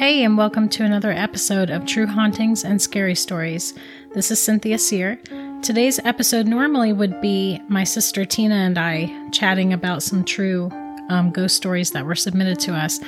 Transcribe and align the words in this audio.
Hey, 0.00 0.24
and 0.24 0.38
welcome 0.38 0.66
to 0.70 0.84
another 0.86 1.12
episode 1.12 1.68
of 1.68 1.84
True 1.84 2.06
Hauntings 2.06 2.64
and 2.64 2.80
Scary 2.80 3.14
Stories. 3.14 3.74
This 4.14 4.30
is 4.30 4.42
Cynthia 4.42 4.78
Seer. 4.78 5.20
Today's 5.60 6.00
episode 6.06 6.46
normally 6.46 6.94
would 6.94 7.20
be 7.20 7.60
my 7.68 7.84
sister 7.84 8.24
Tina 8.24 8.54
and 8.54 8.78
I 8.78 9.28
chatting 9.28 9.74
about 9.74 10.02
some 10.02 10.24
true 10.24 10.70
um, 11.10 11.30
ghost 11.30 11.54
stories 11.54 11.90
that 11.90 12.06
were 12.06 12.14
submitted 12.14 12.58
to 12.60 12.72
us. 12.72 12.98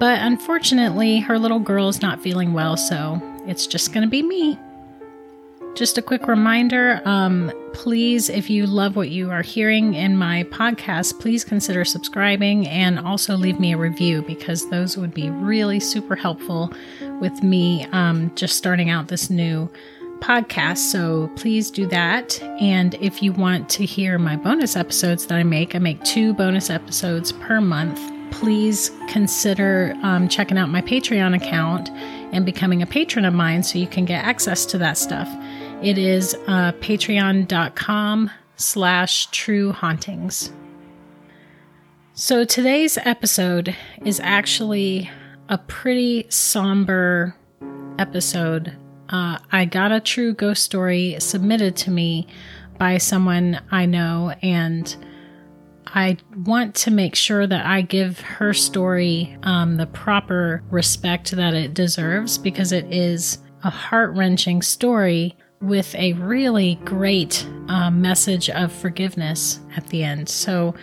But 0.00 0.18
unfortunately, 0.22 1.20
her 1.20 1.38
little 1.38 1.60
girl 1.60 1.88
is 1.88 2.02
not 2.02 2.20
feeling 2.20 2.52
well, 2.52 2.76
so 2.76 3.22
it's 3.46 3.68
just 3.68 3.92
going 3.92 4.02
to 4.02 4.10
be 4.10 4.24
me. 4.24 4.58
Just 5.80 5.96
a 5.96 6.02
quick 6.02 6.28
reminder 6.28 7.00
um, 7.06 7.50
please, 7.72 8.28
if 8.28 8.50
you 8.50 8.66
love 8.66 8.96
what 8.96 9.08
you 9.08 9.30
are 9.30 9.40
hearing 9.40 9.94
in 9.94 10.14
my 10.14 10.44
podcast, 10.50 11.18
please 11.18 11.42
consider 11.42 11.86
subscribing 11.86 12.68
and 12.68 12.98
also 12.98 13.34
leave 13.34 13.58
me 13.58 13.72
a 13.72 13.78
review 13.78 14.20
because 14.20 14.68
those 14.68 14.98
would 14.98 15.14
be 15.14 15.30
really 15.30 15.80
super 15.80 16.14
helpful 16.14 16.70
with 17.22 17.42
me 17.42 17.86
um, 17.92 18.30
just 18.34 18.58
starting 18.58 18.90
out 18.90 19.08
this 19.08 19.30
new 19.30 19.70
podcast. 20.18 20.76
So 20.76 21.28
please 21.34 21.70
do 21.70 21.86
that. 21.86 22.38
And 22.60 22.92
if 22.96 23.22
you 23.22 23.32
want 23.32 23.70
to 23.70 23.86
hear 23.86 24.18
my 24.18 24.36
bonus 24.36 24.76
episodes 24.76 25.28
that 25.28 25.36
I 25.36 25.44
make, 25.44 25.74
I 25.74 25.78
make 25.78 26.04
two 26.04 26.34
bonus 26.34 26.68
episodes 26.68 27.32
per 27.32 27.58
month. 27.58 27.98
Please 28.32 28.90
consider 29.08 29.96
um, 30.02 30.28
checking 30.28 30.58
out 30.58 30.68
my 30.68 30.82
Patreon 30.82 31.34
account 31.34 31.88
and 32.34 32.44
becoming 32.44 32.82
a 32.82 32.86
patron 32.86 33.24
of 33.24 33.32
mine 33.32 33.62
so 33.62 33.78
you 33.78 33.86
can 33.86 34.04
get 34.04 34.22
access 34.22 34.66
to 34.66 34.76
that 34.76 34.98
stuff. 34.98 35.26
It 35.82 35.96
is 35.96 36.34
uh, 36.46 36.72
patreon.com 36.72 38.30
slash 38.56 39.26
true 39.30 39.72
hauntings. 39.72 40.52
So 42.12 42.44
today's 42.44 42.98
episode 42.98 43.74
is 44.04 44.20
actually 44.20 45.10
a 45.48 45.56
pretty 45.56 46.26
somber 46.28 47.34
episode. 47.98 48.76
Uh, 49.08 49.38
I 49.50 49.64
got 49.64 49.90
a 49.90 50.00
true 50.00 50.34
ghost 50.34 50.64
story 50.64 51.16
submitted 51.18 51.76
to 51.76 51.90
me 51.90 52.26
by 52.76 52.98
someone 52.98 53.62
I 53.70 53.86
know, 53.86 54.34
and 54.42 54.94
I 55.86 56.18
want 56.36 56.74
to 56.76 56.90
make 56.90 57.14
sure 57.14 57.46
that 57.46 57.64
I 57.64 57.80
give 57.80 58.20
her 58.20 58.52
story 58.52 59.34
um, 59.44 59.76
the 59.76 59.86
proper 59.86 60.62
respect 60.70 61.30
that 61.30 61.54
it 61.54 61.72
deserves 61.72 62.36
because 62.36 62.70
it 62.70 62.92
is 62.92 63.38
a 63.64 63.70
heart 63.70 64.14
wrenching 64.14 64.60
story 64.60 65.36
with 65.60 65.94
a 65.94 66.14
really 66.14 66.76
great 66.84 67.46
uh, 67.68 67.90
message 67.90 68.48
of 68.50 68.72
forgiveness 68.72 69.60
at 69.76 69.86
the 69.88 70.02
end. 70.02 70.28
So, 70.28 70.74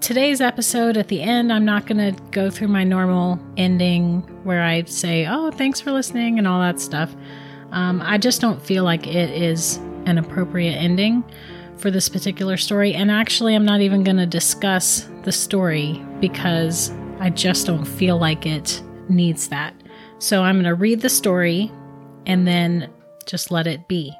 today's 0.00 0.40
episode, 0.40 0.96
at 0.96 1.08
the 1.08 1.20
end, 1.20 1.52
I'm 1.52 1.64
not 1.64 1.86
going 1.86 2.14
to 2.14 2.22
go 2.30 2.50
through 2.50 2.68
my 2.68 2.84
normal 2.84 3.38
ending 3.56 4.22
where 4.44 4.62
I 4.62 4.84
say, 4.84 5.26
oh, 5.28 5.50
thanks 5.50 5.80
for 5.80 5.92
listening 5.92 6.38
and 6.38 6.48
all 6.48 6.60
that 6.60 6.80
stuff. 6.80 7.14
Um, 7.70 8.00
I 8.02 8.16
just 8.16 8.40
don't 8.40 8.62
feel 8.62 8.82
like 8.82 9.06
it 9.06 9.30
is 9.30 9.76
an 10.06 10.16
appropriate 10.16 10.72
ending 10.72 11.22
for 11.76 11.90
this 11.90 12.08
particular 12.08 12.56
story. 12.56 12.94
And 12.94 13.10
actually, 13.10 13.54
I'm 13.54 13.66
not 13.66 13.82
even 13.82 14.04
going 14.04 14.16
to 14.16 14.26
discuss 14.26 15.06
the 15.24 15.32
story 15.32 16.02
because 16.20 16.90
I 17.20 17.28
just 17.28 17.66
don't 17.66 17.84
feel 17.84 18.16
like 18.16 18.46
it 18.46 18.82
needs 19.10 19.48
that. 19.48 19.74
So, 20.18 20.44
I'm 20.44 20.54
going 20.54 20.64
to 20.64 20.74
read 20.74 21.02
the 21.02 21.10
story 21.10 21.70
and 22.24 22.48
then 22.48 22.90
just 23.28 23.50
let 23.50 23.66
it 23.66 23.86
be. 23.86 24.12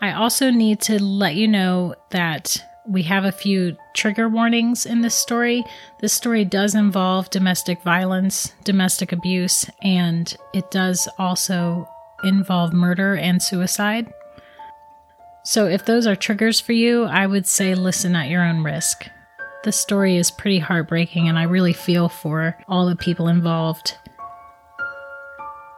I 0.00 0.12
also 0.12 0.50
need 0.50 0.80
to 0.82 1.02
let 1.02 1.34
you 1.34 1.48
know 1.48 1.94
that 2.10 2.62
we 2.86 3.02
have 3.02 3.24
a 3.24 3.32
few 3.32 3.76
trigger 3.94 4.28
warnings 4.28 4.86
in 4.86 5.02
this 5.02 5.14
story. 5.14 5.64
This 6.00 6.12
story 6.12 6.44
does 6.44 6.74
involve 6.74 7.30
domestic 7.30 7.82
violence, 7.82 8.52
domestic 8.64 9.12
abuse, 9.12 9.66
and 9.82 10.34
it 10.54 10.70
does 10.70 11.08
also 11.18 11.88
involve 12.24 12.72
murder 12.72 13.14
and 13.14 13.42
suicide. 13.42 14.12
So, 15.44 15.66
if 15.66 15.84
those 15.84 16.06
are 16.06 16.16
triggers 16.16 16.60
for 16.60 16.72
you, 16.72 17.04
I 17.04 17.26
would 17.26 17.46
say 17.46 17.74
listen 17.74 18.16
at 18.16 18.28
your 18.28 18.44
own 18.44 18.62
risk. 18.62 19.06
This 19.64 19.76
story 19.76 20.16
is 20.16 20.30
pretty 20.30 20.58
heartbreaking, 20.58 21.28
and 21.28 21.38
I 21.38 21.44
really 21.44 21.72
feel 21.72 22.08
for 22.08 22.56
all 22.68 22.86
the 22.86 22.96
people 22.96 23.28
involved. 23.28 23.96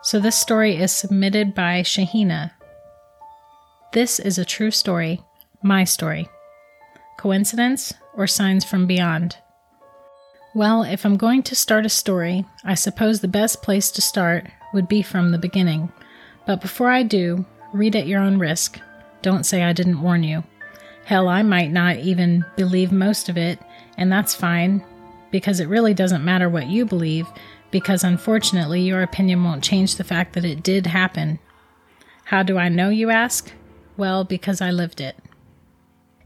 So, 0.02 0.18
this 0.18 0.38
story 0.38 0.76
is 0.76 0.92
submitted 0.92 1.54
by 1.54 1.82
Shaheena. 1.82 2.52
This 3.92 4.18
is 4.18 4.38
a 4.38 4.46
true 4.46 4.70
story, 4.70 5.20
my 5.62 5.84
story. 5.84 6.26
Coincidence 7.18 7.92
or 8.14 8.26
signs 8.26 8.64
from 8.64 8.86
beyond? 8.86 9.36
Well, 10.54 10.84
if 10.84 11.04
I'm 11.04 11.18
going 11.18 11.42
to 11.44 11.54
start 11.54 11.84
a 11.84 11.90
story, 11.90 12.46
I 12.64 12.74
suppose 12.74 13.20
the 13.20 13.28
best 13.28 13.62
place 13.62 13.90
to 13.90 14.00
start 14.00 14.46
would 14.72 14.88
be 14.88 15.02
from 15.02 15.32
the 15.32 15.38
beginning. 15.38 15.92
But 16.46 16.62
before 16.62 16.90
I 16.90 17.02
do, 17.02 17.44
read 17.74 17.94
at 17.94 18.06
your 18.06 18.22
own 18.22 18.38
risk. 18.38 18.80
Don't 19.20 19.44
say 19.44 19.62
I 19.62 19.74
didn't 19.74 20.00
warn 20.00 20.22
you. 20.22 20.44
Hell, 21.04 21.28
I 21.28 21.42
might 21.42 21.72
not 21.72 21.98
even 21.98 22.44
believe 22.56 22.90
most 22.90 23.28
of 23.28 23.36
it, 23.36 23.58
and 23.98 24.10
that's 24.10 24.34
fine, 24.34 24.82
because 25.30 25.60
it 25.60 25.68
really 25.68 25.92
doesn't 25.92 26.24
matter 26.24 26.48
what 26.48 26.68
you 26.68 26.86
believe 26.86 27.26
because 27.70 28.04
unfortunately, 28.04 28.82
your 28.82 29.02
opinion 29.02 29.44
won't 29.44 29.64
change 29.64 29.96
the 29.96 30.04
fact 30.04 30.32
that 30.34 30.44
it 30.44 30.62
did 30.62 30.86
happen. 30.86 31.38
How 32.24 32.42
do 32.42 32.58
I 32.58 32.68
know, 32.68 32.88
you 32.88 33.10
ask? 33.10 33.52
Well, 33.96 34.24
because 34.24 34.60
I 34.60 34.70
lived 34.70 35.00
it. 35.00 35.16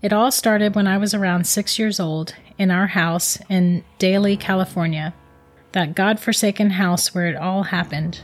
It 0.02 0.12
all 0.12 0.30
started 0.30 0.74
when 0.74 0.86
I 0.86 0.98
was 0.98 1.14
around 1.14 1.46
six 1.46 1.78
years 1.78 1.98
old 1.98 2.34
in 2.58 2.70
our 2.70 2.88
house 2.88 3.38
in 3.48 3.84
Daly, 3.98 4.36
California, 4.36 5.14
that 5.72 5.94
god-forsaken 5.94 6.70
house 6.70 7.14
where 7.14 7.26
it 7.26 7.36
all 7.36 7.64
happened. 7.64 8.20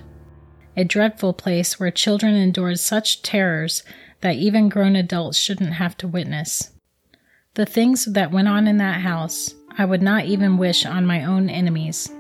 A 0.76 0.84
dreadful 0.84 1.32
place 1.32 1.80
where 1.80 1.90
children 1.90 2.34
endured 2.34 2.78
such 2.78 3.22
terrors 3.22 3.82
that 4.20 4.36
even 4.36 4.68
grown 4.68 4.94
adults 4.94 5.38
shouldn't 5.38 5.72
have 5.74 5.96
to 5.96 6.06
witness. 6.06 6.70
The 7.54 7.66
things 7.66 8.04
that 8.04 8.30
went 8.30 8.48
on 8.48 8.68
in 8.68 8.76
that 8.76 9.00
house, 9.00 9.54
I 9.76 9.84
would 9.84 10.02
not 10.02 10.26
even 10.26 10.58
wish 10.58 10.86
on 10.86 11.06
my 11.06 11.24
own 11.24 11.50
enemies. 11.50 12.12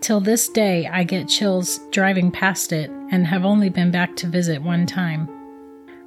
Till 0.00 0.20
this 0.20 0.48
day, 0.48 0.86
I 0.86 1.04
get 1.04 1.28
chills 1.28 1.78
driving 1.90 2.30
past 2.30 2.72
it 2.72 2.90
and 3.10 3.26
have 3.26 3.44
only 3.44 3.68
been 3.68 3.90
back 3.90 4.16
to 4.16 4.26
visit 4.26 4.62
one 4.62 4.86
time. 4.86 5.28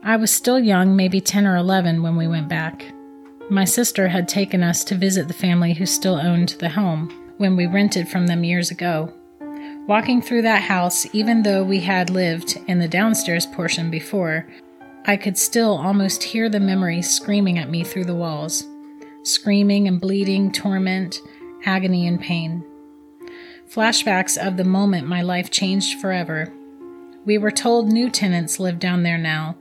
I 0.04 0.18
was 0.18 0.31
still 0.31 0.59
young, 0.59 0.96
maybe 0.96 1.22
10 1.22 1.46
or 1.46 1.56
11, 1.58 2.02
when 2.02 2.16
we 2.16 2.28
went 2.28 2.50
back. 2.50 2.92
My 3.52 3.66
sister 3.66 4.08
had 4.08 4.28
taken 4.28 4.64
us 4.64 4.84
to 4.86 4.96
visit 4.96 5.28
the 5.28 5.34
family 5.34 5.74
who 5.74 5.86
still 5.86 6.16
owned 6.16 6.50
the 6.59 6.70
home 6.70 7.09
when 7.38 7.56
we 7.56 7.68
rented 7.68 8.08
from 8.09 8.26
them 8.26 8.44
years 8.44 8.72
ago. 8.72 9.14
Walking 9.88 10.24
through 10.24 10.42
that 10.42 10.64
house, 10.64 11.06
even 11.14 11.44
though 11.44 11.64
we 11.64 11.81
had 11.81 12.10
lived 12.10 12.58
in 12.68 12.80
the 12.80 12.88
downstairs 12.88 13.46
portion 13.46 13.92
before, 13.92 14.48
I 15.06 15.18
could 15.18 15.38
still 15.38 15.78
almost 15.78 16.24
hear 16.24 16.50
the 16.50 16.60
memories 16.60 17.10
screaming 17.10 17.60
at 17.60 17.70
me 17.70 17.84
through 17.84 18.06
the 18.06 18.16
walls. 18.16 18.66
Screaming 19.24 19.88
and 19.88 20.02
bleeding, 20.02 20.52
torment, 20.52 21.20
agony, 21.66 22.08
and 22.08 22.20
pain. 22.20 22.66
Flashbacks 23.74 24.38
of 24.38 24.58
the 24.58 24.64
moment 24.64 25.08
my 25.08 25.24
life 25.24 25.50
changed 25.50 26.00
forever. 26.00 26.54
We 27.26 27.40
were 27.40 27.50
told 27.50 27.92
new 27.92 28.08
tenants 28.08 28.60
lived 28.60 28.78
down 28.78 29.02
there 29.02 29.18
now. 29.18 29.56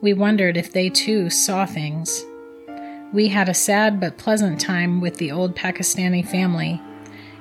We 0.00 0.14
wondered 0.14 0.56
if 0.56 0.72
they 0.72 0.88
too 0.88 1.28
saw 1.28 1.66
things. 1.66 2.24
We 3.12 3.28
had 3.28 3.50
a 3.50 3.54
sad 3.54 4.00
but 4.00 4.16
pleasant 4.16 4.62
time 4.62 5.02
with 5.02 5.18
the 5.18 5.30
old 5.30 5.54
Pakistani 5.56 6.26
family. 6.26 6.80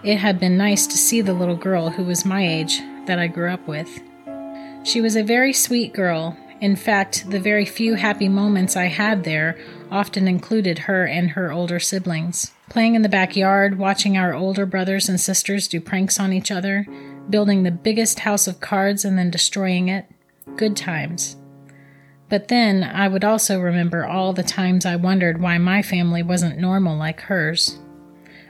It 0.04 0.18
had 0.18 0.42
been 0.42 0.58
nice 0.58 0.88
to 0.88 0.98
see 0.98 1.22
the 1.22 1.32
little 1.32 1.56
girl 1.56 1.92
who 1.92 2.04
was 2.04 2.26
my 2.26 2.46
age 2.46 2.82
that 3.06 3.18
I 3.18 3.28
grew 3.28 3.50
up 3.50 3.66
with. 3.66 4.02
She 4.84 5.00
was 5.00 5.16
a 5.16 5.24
very 5.24 5.54
sweet 5.54 5.94
girl. 5.94 6.36
In 6.60 6.76
fact, 6.76 7.30
the 7.30 7.40
very 7.40 7.64
few 7.64 7.96
happy 7.96 8.28
moments 8.28 8.76
I 8.76 8.88
had 8.88 9.24
there 9.24 9.58
often 9.90 10.28
included 10.28 10.80
her 10.80 11.06
and 11.06 11.30
her 11.30 11.54
older 11.54 11.80
siblings 11.80 12.52
playing 12.70 12.96
in 12.96 13.02
the 13.02 13.10
backyard, 13.10 13.78
watching 13.78 14.18
our 14.18 14.34
older 14.34 14.66
brothers 14.66 15.10
and 15.10 15.20
sisters 15.20 15.68
do 15.68 15.82
pranks 15.82 16.20
on 16.20 16.32
each 16.32 16.52
other, 16.52 16.86
building 17.30 17.64
the 17.64 17.72
biggest 17.72 18.20
house 18.20 18.48
of 18.48 18.60
cards 18.60 19.04
and 19.04 19.18
then 19.18 19.30
destroying 19.30 19.90
it. 19.90 20.06
Good 20.56 20.78
times. 20.78 21.36
But 22.30 22.48
then 22.48 22.84
I 22.84 23.08
would 23.08 23.24
also 23.24 23.60
remember 23.60 24.06
all 24.06 24.34
the 24.34 24.44
times 24.44 24.86
I 24.86 24.96
wondered 24.96 25.42
why 25.42 25.58
my 25.58 25.82
family 25.82 26.22
wasn't 26.22 26.60
normal 26.60 26.96
like 26.96 27.22
hers. 27.22 27.80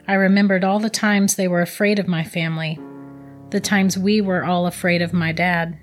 I 0.07 0.13
remembered 0.13 0.63
all 0.63 0.79
the 0.79 0.89
times 0.89 1.35
they 1.35 1.47
were 1.47 1.61
afraid 1.61 1.97
of 1.99 2.07
my 2.07 2.23
family, 2.23 2.79
the 3.51 3.59
times 3.59 3.97
we 3.97 4.21
were 4.21 4.43
all 4.43 4.67
afraid 4.67 5.01
of 5.01 5.13
my 5.13 5.31
dad. 5.31 5.77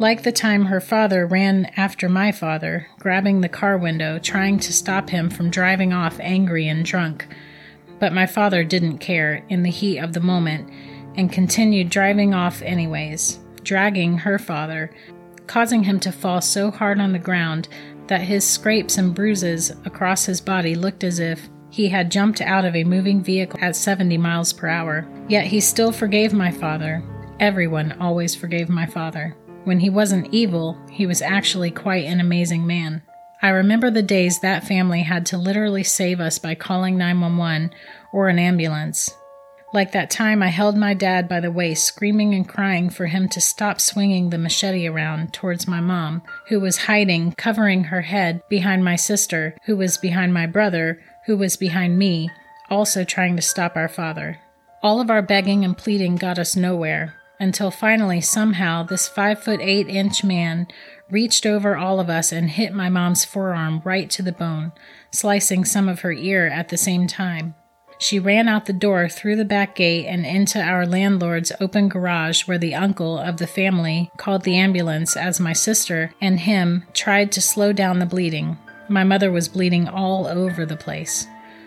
Like 0.00 0.22
the 0.22 0.32
time 0.32 0.64
her 0.64 0.80
father 0.80 1.26
ran 1.26 1.66
after 1.76 2.08
my 2.08 2.32
father, 2.32 2.86
grabbing 2.98 3.42
the 3.42 3.50
car 3.50 3.76
window, 3.76 4.18
trying 4.18 4.58
to 4.60 4.72
stop 4.72 5.10
him 5.10 5.28
from 5.28 5.50
driving 5.50 5.92
off 5.92 6.18
angry 6.20 6.66
and 6.68 6.82
drunk. 6.82 7.26
But 7.98 8.14
my 8.14 8.24
father 8.24 8.64
didn't 8.64 8.96
care 8.96 9.44
in 9.50 9.62
the 9.62 9.70
heat 9.70 9.98
of 9.98 10.14
the 10.14 10.20
moment 10.20 10.70
and 11.16 11.30
continued 11.30 11.90
driving 11.90 12.32
off 12.32 12.62
anyways, 12.62 13.40
dragging 13.62 14.16
her 14.16 14.38
father, 14.38 14.90
causing 15.46 15.82
him 15.82 16.00
to 16.00 16.12
fall 16.12 16.40
so 16.40 16.70
hard 16.70 16.98
on 16.98 17.12
the 17.12 17.18
ground 17.18 17.68
that 18.06 18.22
his 18.22 18.42
scrapes 18.48 18.96
and 18.96 19.14
bruises 19.14 19.70
across 19.84 20.24
his 20.24 20.40
body 20.40 20.74
looked 20.74 21.04
as 21.04 21.18
if 21.18 21.50
he 21.68 21.90
had 21.90 22.10
jumped 22.10 22.40
out 22.40 22.64
of 22.64 22.74
a 22.74 22.84
moving 22.84 23.22
vehicle 23.22 23.60
at 23.60 23.76
70 23.76 24.16
miles 24.16 24.54
per 24.54 24.66
hour. 24.66 25.06
Yet 25.28 25.44
he 25.44 25.60
still 25.60 25.92
forgave 25.92 26.32
my 26.32 26.50
father 26.50 27.02
everyone 27.40 27.92
always 28.00 28.34
forgave 28.34 28.68
my 28.68 28.84
father. 28.84 29.34
When 29.64 29.80
he 29.80 29.90
wasn't 29.90 30.32
evil, 30.32 30.78
he 30.90 31.06
was 31.06 31.20
actually 31.20 31.70
quite 31.70 32.06
an 32.06 32.18
amazing 32.18 32.66
man. 32.66 33.02
I 33.42 33.50
remember 33.50 33.90
the 33.90 34.02
days 34.02 34.40
that 34.40 34.66
family 34.66 35.02
had 35.02 35.26
to 35.26 35.38
literally 35.38 35.84
save 35.84 36.20
us 36.20 36.38
by 36.38 36.54
calling 36.54 36.96
911 36.96 37.70
or 38.12 38.28
an 38.28 38.38
ambulance. 38.38 39.10
Like 39.72 39.92
that 39.92 40.10
time 40.10 40.42
I 40.42 40.48
held 40.48 40.76
my 40.76 40.94
dad 40.94 41.28
by 41.28 41.40
the 41.40 41.52
waist, 41.52 41.84
screaming 41.84 42.34
and 42.34 42.48
crying 42.48 42.90
for 42.90 43.06
him 43.06 43.28
to 43.28 43.40
stop 43.40 43.80
swinging 43.80 44.30
the 44.30 44.38
machete 44.38 44.86
around 44.86 45.32
towards 45.32 45.68
my 45.68 45.80
mom, 45.80 46.22
who 46.48 46.58
was 46.58 46.78
hiding, 46.78 47.32
covering 47.32 47.84
her 47.84 48.00
head 48.00 48.42
behind 48.48 48.84
my 48.84 48.96
sister, 48.96 49.56
who 49.66 49.76
was 49.76 49.96
behind 49.96 50.34
my 50.34 50.46
brother, 50.46 51.00
who 51.26 51.36
was 51.36 51.56
behind 51.56 51.98
me, 51.98 52.30
also 52.68 53.04
trying 53.04 53.36
to 53.36 53.42
stop 53.42 53.76
our 53.76 53.88
father. 53.88 54.38
All 54.82 55.00
of 55.00 55.10
our 55.10 55.22
begging 55.22 55.64
and 55.64 55.78
pleading 55.78 56.16
got 56.16 56.38
us 56.38 56.56
nowhere, 56.56 57.14
until 57.40 57.70
finally, 57.70 58.20
somehow, 58.20 58.84
this 58.84 59.08
five 59.08 59.42
foot 59.42 59.60
eight 59.60 59.88
inch 59.88 60.22
man 60.22 60.68
reached 61.10 61.46
over 61.46 61.76
all 61.76 61.98
of 61.98 62.08
us 62.08 62.30
and 62.30 62.50
hit 62.50 62.72
my 62.72 62.88
mom's 62.88 63.24
forearm 63.24 63.80
right 63.84 64.08
to 64.10 64.22
the 64.22 64.30
bone, 64.30 64.72
slicing 65.10 65.64
some 65.64 65.88
of 65.88 66.00
her 66.00 66.12
ear 66.12 66.46
at 66.46 66.68
the 66.68 66.76
same 66.76 67.06
time. 67.06 67.54
She 67.98 68.18
ran 68.18 68.48
out 68.48 68.64
the 68.64 68.72
door 68.72 69.10
through 69.10 69.36
the 69.36 69.44
back 69.44 69.74
gate 69.74 70.06
and 70.06 70.24
into 70.24 70.58
our 70.58 70.86
landlord's 70.86 71.52
open 71.60 71.88
garage, 71.88 72.46
where 72.46 72.56
the 72.56 72.74
uncle 72.74 73.18
of 73.18 73.36
the 73.36 73.46
family 73.46 74.10
called 74.16 74.44
the 74.44 74.56
ambulance 74.56 75.16
as 75.16 75.38
my 75.38 75.52
sister 75.52 76.14
and 76.20 76.40
him 76.40 76.84
tried 76.94 77.30
to 77.32 77.42
slow 77.42 77.74
down 77.74 77.98
the 77.98 78.06
bleeding. 78.06 78.56
My 78.88 79.04
mother 79.04 79.30
was 79.30 79.48
bleeding 79.48 79.86
all 79.86 80.26
over 80.26 80.64
the 80.64 80.76
place. 80.76 81.26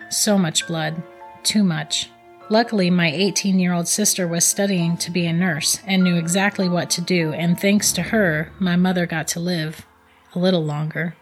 So 0.09 0.37
much 0.37 0.67
blood. 0.67 1.03
Too 1.43 1.63
much. 1.63 2.09
Luckily, 2.49 2.89
my 2.89 3.11
18 3.11 3.57
year 3.57 3.73
old 3.73 3.87
sister 3.87 4.27
was 4.27 4.45
studying 4.45 4.97
to 4.97 5.11
be 5.11 5.25
a 5.25 5.33
nurse 5.33 5.79
and 5.85 6.03
knew 6.03 6.15
exactly 6.15 6.67
what 6.67 6.89
to 6.91 7.01
do, 7.01 7.31
and 7.33 7.59
thanks 7.59 7.91
to 7.93 8.01
her, 8.03 8.51
my 8.59 8.75
mother 8.75 9.05
got 9.05 9.27
to 9.29 9.39
live 9.39 9.85
a 10.35 10.39
little 10.39 10.63
longer. 10.63 11.15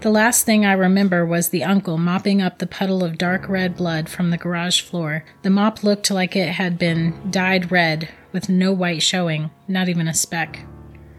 The 0.00 0.10
last 0.10 0.44
thing 0.44 0.64
I 0.64 0.74
remember 0.74 1.26
was 1.26 1.48
the 1.48 1.64
uncle 1.64 1.98
mopping 1.98 2.40
up 2.40 2.58
the 2.58 2.68
puddle 2.68 3.02
of 3.02 3.18
dark 3.18 3.48
red 3.48 3.76
blood 3.76 4.08
from 4.08 4.30
the 4.30 4.36
garage 4.36 4.80
floor. 4.80 5.24
The 5.42 5.50
mop 5.50 5.82
looked 5.82 6.10
like 6.10 6.36
it 6.36 6.50
had 6.50 6.78
been 6.78 7.30
dyed 7.30 7.72
red, 7.72 8.08
with 8.30 8.48
no 8.48 8.72
white 8.72 9.02
showing, 9.02 9.50
not 9.66 9.88
even 9.88 10.06
a 10.06 10.14
speck. 10.14 10.60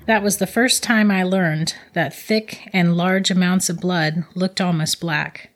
That 0.06 0.24
was 0.24 0.38
the 0.38 0.48
first 0.48 0.82
time 0.82 1.12
I 1.12 1.24
learned 1.24 1.76
that 1.94 2.16
thick 2.16 2.70
and 2.72 2.96
large 2.96 3.30
amounts 3.30 3.70
of 3.70 3.82
blood 3.82 4.24
looked 4.34 4.62
almost 4.62 5.02
black. 5.02 5.50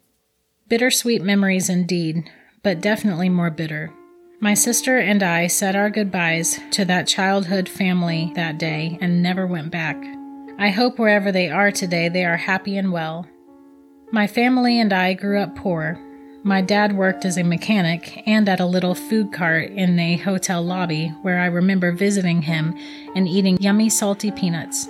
Bittersweet 0.68 1.22
memories 1.22 1.70
indeed, 1.70 2.30
but 2.64 2.82
definitely 2.82 3.30
more 3.30 3.52
bitter. 3.52 3.92
My 4.40 4.54
sister 4.54 4.98
and 4.98 5.22
I 5.22 5.48
said 5.48 5.76
our 5.76 5.90
goodbyes 5.90 6.60
to 6.72 6.86
that 6.86 7.08
childhood 7.08 7.70
family 7.70 8.32
that 8.36 8.58
day 8.58 8.98
and 9.02 9.22
never 9.22 9.46
went 9.46 9.72
back. 9.72 10.02
I 10.58 10.70
hope 10.70 10.98
wherever 10.98 11.32
they 11.32 11.50
are 11.50 11.72
today, 11.72 12.10
they 12.10 12.26
are 12.26 12.38
happy 12.38 12.78
and 12.78 12.92
well. 12.92 13.28
My 14.12 14.28
family 14.28 14.80
and 14.80 14.94
I 14.94 15.14
grew 15.14 15.40
up 15.40 15.56
poor. 15.56 16.00
My 16.44 16.62
dad 16.62 16.96
worked 16.96 17.26
as 17.26 17.38
a 17.38 17.44
mechanic 17.44 18.22
and 18.28 18.48
at 18.50 18.60
a 18.60 18.66
little 18.66 18.96
food 18.96 19.32
cart 19.32 19.72
in 19.72 19.98
a 19.98 20.18
hotel 20.18 20.62
lobby 20.62 21.08
where 21.22 21.40
I 21.40 21.46
remember 21.46 21.92
visiting 21.92 22.42
him 22.42 22.78
and 23.16 23.28
eating 23.28 23.58
yummy 23.62 23.90
salty 23.90 24.30
peanuts. 24.30 24.90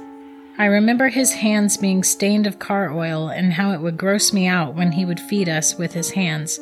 I 0.58 0.66
remember 0.66 1.10
his 1.10 1.34
hands 1.34 1.78
being 1.78 2.04
stained 2.04 2.46
of 2.46 2.60
car 2.60 2.92
oil 2.92 3.30
and 3.30 3.54
how 3.54 3.72
it 3.72 3.82
would 3.82 3.98
gross 3.98 4.34
me 4.34 4.48
out 4.48 4.76
when 4.76 4.92
he 4.92 5.06
would 5.06 5.20
feed 5.20 5.48
us 5.48 5.76
with 5.76 5.94
his 5.94 6.12
hands. 6.12 6.60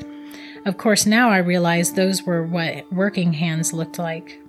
Of 0.63 0.77
course, 0.77 1.07
now 1.07 1.29
I 1.29 1.37
realize 1.37 1.93
those 1.93 2.23
were 2.23 2.43
what 2.43 2.91
working 2.93 3.33
hands 3.33 3.73
looked 3.73 3.97
like. 3.97 4.39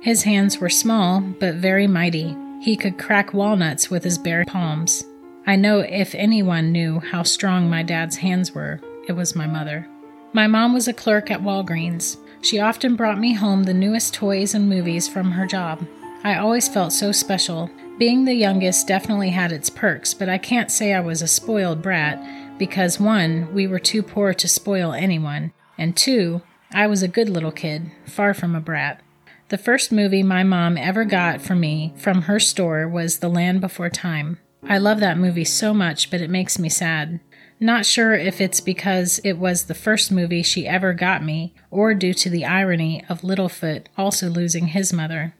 His 0.00 0.22
hands 0.22 0.58
were 0.58 0.70
small, 0.70 1.20
but 1.20 1.56
very 1.56 1.86
mighty. 1.86 2.34
He 2.62 2.76
could 2.76 2.98
crack 2.98 3.34
walnuts 3.34 3.90
with 3.90 4.02
his 4.02 4.16
bare 4.16 4.44
palms. 4.46 5.04
I 5.46 5.56
know 5.56 5.80
if 5.80 6.14
anyone 6.14 6.72
knew 6.72 7.00
how 7.00 7.22
strong 7.22 7.68
my 7.68 7.82
dad's 7.82 8.16
hands 8.16 8.54
were, 8.54 8.80
it 9.08 9.12
was 9.12 9.36
my 9.36 9.46
mother. 9.46 9.86
My 10.32 10.46
mom 10.46 10.72
was 10.72 10.88
a 10.88 10.92
clerk 10.92 11.30
at 11.30 11.42
Walgreens. 11.42 12.16
She 12.40 12.60
often 12.60 12.96
brought 12.96 13.18
me 13.18 13.34
home 13.34 13.64
the 13.64 13.74
newest 13.74 14.14
toys 14.14 14.54
and 14.54 14.68
movies 14.68 15.06
from 15.08 15.32
her 15.32 15.46
job. 15.46 15.86
I 16.24 16.36
always 16.36 16.68
felt 16.68 16.92
so 16.92 17.12
special. 17.12 17.70
Being 17.98 18.24
the 18.24 18.34
youngest 18.34 18.86
definitely 18.86 19.30
had 19.30 19.52
its 19.52 19.70
perks, 19.70 20.14
but 20.14 20.28
I 20.28 20.38
can't 20.38 20.70
say 20.70 20.94
I 20.94 21.00
was 21.00 21.20
a 21.20 21.26
spoiled 21.26 21.82
brat 21.82 22.58
because 22.58 23.00
one, 23.00 23.52
we 23.52 23.66
were 23.66 23.78
too 23.78 24.02
poor 24.02 24.34
to 24.34 24.48
spoil 24.48 24.92
anyone, 24.92 25.52
and 25.78 25.96
two, 25.96 26.42
I 26.72 26.86
was 26.86 27.02
a 27.02 27.08
good 27.08 27.30
little 27.30 27.52
kid, 27.52 27.90
far 28.04 28.34
from 28.34 28.54
a 28.54 28.60
brat. 28.60 29.00
The 29.48 29.56
first 29.56 29.90
movie 29.90 30.22
my 30.22 30.42
mom 30.42 30.76
ever 30.76 31.06
got 31.06 31.40
for 31.40 31.54
me 31.54 31.94
from 31.96 32.22
her 32.22 32.38
store 32.38 32.86
was 32.86 33.20
The 33.20 33.30
Land 33.30 33.62
Before 33.62 33.88
Time. 33.88 34.38
I 34.62 34.76
love 34.76 35.00
that 35.00 35.16
movie 35.16 35.44
so 35.44 35.72
much, 35.72 36.10
but 36.10 36.20
it 36.20 36.28
makes 36.28 36.58
me 36.58 36.68
sad. 36.68 37.20
Not 37.58 37.86
sure 37.86 38.12
if 38.12 38.40
it's 38.40 38.60
because 38.60 39.20
it 39.24 39.38
was 39.38 39.64
the 39.64 39.74
first 39.74 40.12
movie 40.12 40.42
she 40.42 40.66
ever 40.66 40.92
got 40.92 41.24
me, 41.24 41.54
or 41.70 41.94
due 41.94 42.12
to 42.14 42.28
the 42.28 42.44
irony 42.44 43.04
of 43.08 43.22
Littlefoot 43.22 43.86
also 43.96 44.28
losing 44.28 44.68
his 44.68 44.92
mother. 44.92 45.34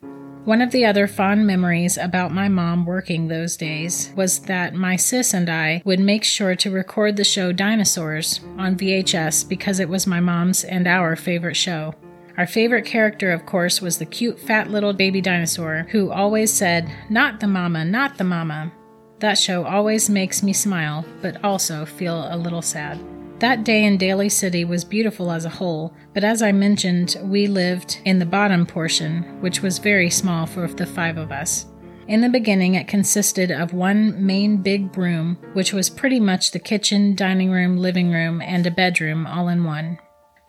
One 0.48 0.62
of 0.62 0.70
the 0.70 0.86
other 0.86 1.06
fond 1.06 1.46
memories 1.46 1.98
about 1.98 2.32
my 2.32 2.48
mom 2.48 2.86
working 2.86 3.28
those 3.28 3.54
days 3.54 4.14
was 4.16 4.38
that 4.44 4.72
my 4.72 4.96
sis 4.96 5.34
and 5.34 5.50
I 5.50 5.82
would 5.84 6.00
make 6.00 6.24
sure 6.24 6.56
to 6.56 6.70
record 6.70 7.16
the 7.16 7.22
show 7.22 7.52
Dinosaurs 7.52 8.40
on 8.56 8.74
VHS 8.74 9.46
because 9.46 9.78
it 9.78 9.90
was 9.90 10.06
my 10.06 10.20
mom's 10.20 10.64
and 10.64 10.86
our 10.86 11.16
favorite 11.16 11.54
show. 11.54 11.94
Our 12.38 12.46
favorite 12.46 12.86
character, 12.86 13.30
of 13.30 13.44
course, 13.44 13.82
was 13.82 13.98
the 13.98 14.06
cute 14.06 14.40
fat 14.40 14.70
little 14.70 14.94
baby 14.94 15.20
dinosaur 15.20 15.86
who 15.90 16.10
always 16.10 16.50
said, 16.50 16.90
Not 17.10 17.40
the 17.40 17.46
mama, 17.46 17.84
not 17.84 18.16
the 18.16 18.24
mama. 18.24 18.72
That 19.18 19.36
show 19.36 19.66
always 19.66 20.08
makes 20.08 20.42
me 20.42 20.54
smile, 20.54 21.04
but 21.20 21.44
also 21.44 21.84
feel 21.84 22.26
a 22.32 22.38
little 22.38 22.62
sad. 22.62 22.98
That 23.40 23.62
day 23.62 23.84
in 23.84 23.98
Daly 23.98 24.28
City 24.28 24.64
was 24.64 24.84
beautiful 24.84 25.30
as 25.30 25.44
a 25.44 25.50
whole, 25.50 25.94
but 26.12 26.24
as 26.24 26.42
I 26.42 26.50
mentioned, 26.50 27.16
we 27.22 27.46
lived 27.46 28.00
in 28.04 28.18
the 28.18 28.26
bottom 28.26 28.66
portion, 28.66 29.40
which 29.40 29.62
was 29.62 29.78
very 29.78 30.10
small 30.10 30.44
for 30.44 30.66
the 30.66 30.84
five 30.84 31.16
of 31.18 31.30
us. 31.30 31.66
In 32.08 32.20
the 32.20 32.28
beginning, 32.28 32.74
it 32.74 32.88
consisted 32.88 33.52
of 33.52 33.72
one 33.72 34.26
main 34.26 34.56
big 34.56 34.96
room, 34.98 35.38
which 35.52 35.72
was 35.72 35.88
pretty 35.88 36.18
much 36.18 36.50
the 36.50 36.58
kitchen, 36.58 37.14
dining 37.14 37.50
room, 37.50 37.76
living 37.76 38.10
room, 38.10 38.42
and 38.42 38.66
a 38.66 38.72
bedroom 38.72 39.24
all 39.24 39.46
in 39.46 39.62
one. 39.62 39.98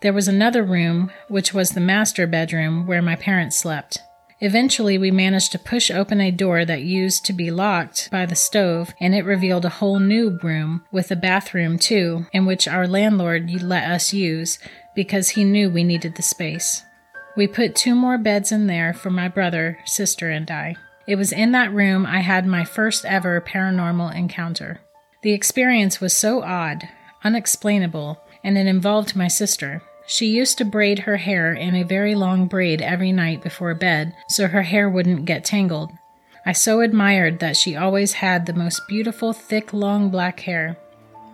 There 0.00 0.12
was 0.12 0.26
another 0.26 0.64
room, 0.64 1.12
which 1.28 1.54
was 1.54 1.70
the 1.70 1.80
master 1.80 2.26
bedroom 2.26 2.88
where 2.88 3.02
my 3.02 3.14
parents 3.14 3.56
slept. 3.56 3.98
Eventually, 4.42 4.96
we 4.96 5.10
managed 5.10 5.52
to 5.52 5.58
push 5.58 5.90
open 5.90 6.20
a 6.20 6.30
door 6.30 6.64
that 6.64 6.82
used 6.82 7.26
to 7.26 7.32
be 7.34 7.50
locked 7.50 8.08
by 8.10 8.24
the 8.24 8.34
stove, 8.34 8.94
and 8.98 9.14
it 9.14 9.24
revealed 9.24 9.66
a 9.66 9.70
whole 9.70 9.98
new 9.98 10.38
room 10.42 10.82
with 10.90 11.10
a 11.10 11.16
bathroom, 11.16 11.78
too, 11.78 12.26
in 12.32 12.46
which 12.46 12.66
our 12.66 12.86
landlord 12.86 13.50
let 13.62 13.84
us 13.84 14.14
use 14.14 14.58
because 14.94 15.30
he 15.30 15.44
knew 15.44 15.68
we 15.68 15.84
needed 15.84 16.16
the 16.16 16.22
space. 16.22 16.84
We 17.36 17.46
put 17.46 17.76
two 17.76 17.94
more 17.94 18.16
beds 18.16 18.50
in 18.50 18.66
there 18.66 18.94
for 18.94 19.10
my 19.10 19.28
brother, 19.28 19.78
sister, 19.84 20.30
and 20.30 20.50
I. 20.50 20.76
It 21.06 21.16
was 21.16 21.32
in 21.32 21.52
that 21.52 21.72
room 21.72 22.06
I 22.06 22.20
had 22.20 22.46
my 22.46 22.64
first 22.64 23.04
ever 23.04 23.40
paranormal 23.40 24.14
encounter. 24.14 24.80
The 25.22 25.32
experience 25.32 26.00
was 26.00 26.16
so 26.16 26.42
odd, 26.42 26.88
unexplainable, 27.22 28.22
and 28.42 28.56
it 28.56 28.66
involved 28.66 29.14
my 29.14 29.28
sister. 29.28 29.82
She 30.10 30.26
used 30.26 30.58
to 30.58 30.64
braid 30.64 30.98
her 31.00 31.18
hair 31.18 31.54
in 31.54 31.76
a 31.76 31.84
very 31.84 32.16
long 32.16 32.48
braid 32.48 32.82
every 32.82 33.12
night 33.12 33.44
before 33.44 33.72
bed 33.74 34.12
so 34.28 34.48
her 34.48 34.62
hair 34.62 34.90
wouldn't 34.90 35.24
get 35.24 35.44
tangled. 35.44 35.92
I 36.44 36.50
so 36.50 36.80
admired 36.80 37.38
that 37.38 37.56
she 37.56 37.76
always 37.76 38.14
had 38.14 38.44
the 38.44 38.52
most 38.52 38.88
beautiful, 38.88 39.32
thick, 39.32 39.72
long 39.72 40.10
black 40.10 40.40
hair. 40.40 40.76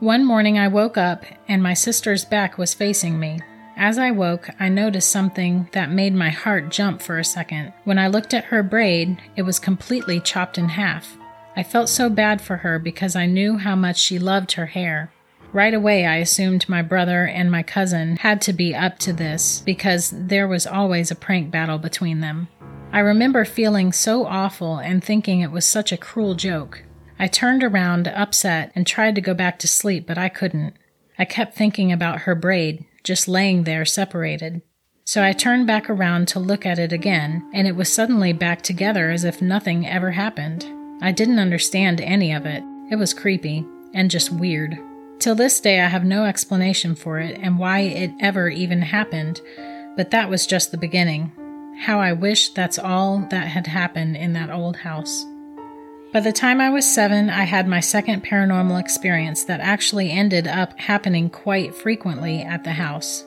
One 0.01 0.27
morning 0.27 0.59
I 0.59 0.69
woke 0.69 0.99
up 0.99 1.25
and 1.49 1.63
my 1.63 1.73
sister's 1.73 2.27
back 2.27 2.59
was 2.59 2.75
facing 2.75 3.19
me. 3.19 3.41
As 3.79 3.97
I 3.97 4.11
woke, 4.11 4.51
I 4.61 4.69
noticed 4.69 5.11
something 5.11 5.71
that 5.73 5.91
made 5.91 6.15
my 6.15 6.29
heart 6.29 6.69
jump 6.69 7.01
for 7.01 7.19
a 7.19 7.25
second. 7.25 7.73
When 7.85 7.99
I 7.99 8.09
looked 8.09 8.35
at 8.35 8.45
her 8.45 8.63
braid, 8.63 9.17
it 9.37 9.43
was 9.43 9.59
completely 9.59 10.21
chopped 10.21 10.59
in 10.59 10.69
half. 10.69 11.17
I 11.57 11.63
felt 11.63 11.89
so 11.89 12.11
bad 12.11 12.43
for 12.43 12.59
her 12.59 12.79
because 12.79 13.17
I 13.17 13.25
knew 13.25 13.57
how 13.57 13.75
much 13.75 13.97
she 13.97 14.19
loved 14.19 14.53
her 14.53 14.67
hair. 14.67 15.11
Right 15.57 15.73
away, 15.73 16.05
I 16.05 16.17
assumed 16.17 16.69
my 16.69 16.83
brother 16.83 17.25
and 17.25 17.51
my 17.51 17.63
cousin 17.63 18.19
had 18.19 18.43
to 18.43 18.53
be 18.53 18.75
up 18.75 18.99
to 18.99 19.13
this 19.15 19.61
because 19.65 20.13
there 20.15 20.47
was 20.47 20.67
always 20.67 21.11
a 21.11 21.15
prank 21.15 21.51
battle 21.51 21.79
between 21.79 22.21
them. 22.21 22.49
I 22.93 22.99
remember 22.99 23.47
feeling 23.47 23.91
so 23.91 24.27
awful 24.27 24.77
and 24.77 25.03
thinking 25.03 25.41
it 25.41 25.51
was 25.51 25.65
such 25.65 25.93
a 25.93 25.97
cruel 25.97 26.35
joke. 26.35 26.83
I 27.19 27.27
turned 27.27 27.65
around, 27.65 28.07
upset, 28.07 28.71
and 28.75 28.87
tried 28.87 29.15
to 29.15 29.23
go 29.23 29.33
back 29.33 29.59
to 29.61 29.67
sleep, 29.67 30.07
but 30.07 30.19
I 30.19 30.29
couldn't. 30.29 30.75
I 31.19 31.25
kept 31.25 31.57
thinking 31.57 31.91
about 31.91 32.21
her 32.21 32.35
braid, 32.35 32.85
just 33.03 33.27
laying 33.27 33.65
there 33.65 33.87
separated. 33.87 34.61
So 35.05 35.25
I 35.25 35.33
turned 35.33 35.67
back 35.67 35.89
around 35.89 36.29
to 36.29 36.39
look 36.39 36.67
at 36.67 36.79
it 36.79 36.93
again, 36.93 37.49
and 37.55 37.67
it 37.67 37.77
was 37.77 37.91
suddenly 37.91 38.35
back 38.35 38.61
together 38.61 39.09
as 39.09 39.25
if 39.25 39.41
nothing 39.41 39.87
ever 39.89 40.11
happened. 40.11 40.67
I 41.01 41.13
didn't 41.13 41.39
understand 41.39 42.03
any 42.03 42.35
of 42.35 42.45
it. 42.45 42.63
It 42.91 42.97
was 42.97 43.15
creepy 43.15 43.65
and 43.95 44.11
just 44.11 44.31
weird. 44.31 44.79
Till 45.19 45.35
this 45.35 45.61
day, 45.61 45.81
I 45.81 45.87
have 45.87 46.05
no 46.05 46.25
explanation 46.25 46.95
for 46.95 47.19
it 47.19 47.39
and 47.43 47.59
why 47.59 47.81
it 47.81 48.13
ever 48.21 48.49
even 48.49 48.83
happened, 48.83 49.41
but 49.97 50.11
that 50.11 50.29
was 50.29 50.47
just 50.47 50.71
the 50.71 50.79
beginning. 50.79 51.33
how 51.77 52.01
I 52.01 52.13
wish 52.15 52.51
that's 52.51 52.79
all 52.79 53.19
that 53.31 53.49
had 53.49 53.67
happened 53.67 54.17
in 54.17 54.33
that 54.33 54.51
old 54.51 54.77
house. 54.77 55.25
By 56.13 56.21
the 56.21 56.33
time 56.33 56.61
I 56.61 56.71
was 56.71 56.87
seven, 56.87 57.29
I 57.29 57.43
had 57.43 57.69
my 57.69 57.81
second 57.81 58.25
paranormal 58.25 58.81
experience 58.81 59.45
that 59.45 59.61
actually 59.61 60.11
ended 60.11 60.47
up 60.47 60.79
happening 60.81 61.29
quite 61.29 61.75
frequently 61.75 62.41
at 62.43 62.65
the 62.65 62.73
house. 62.73 63.25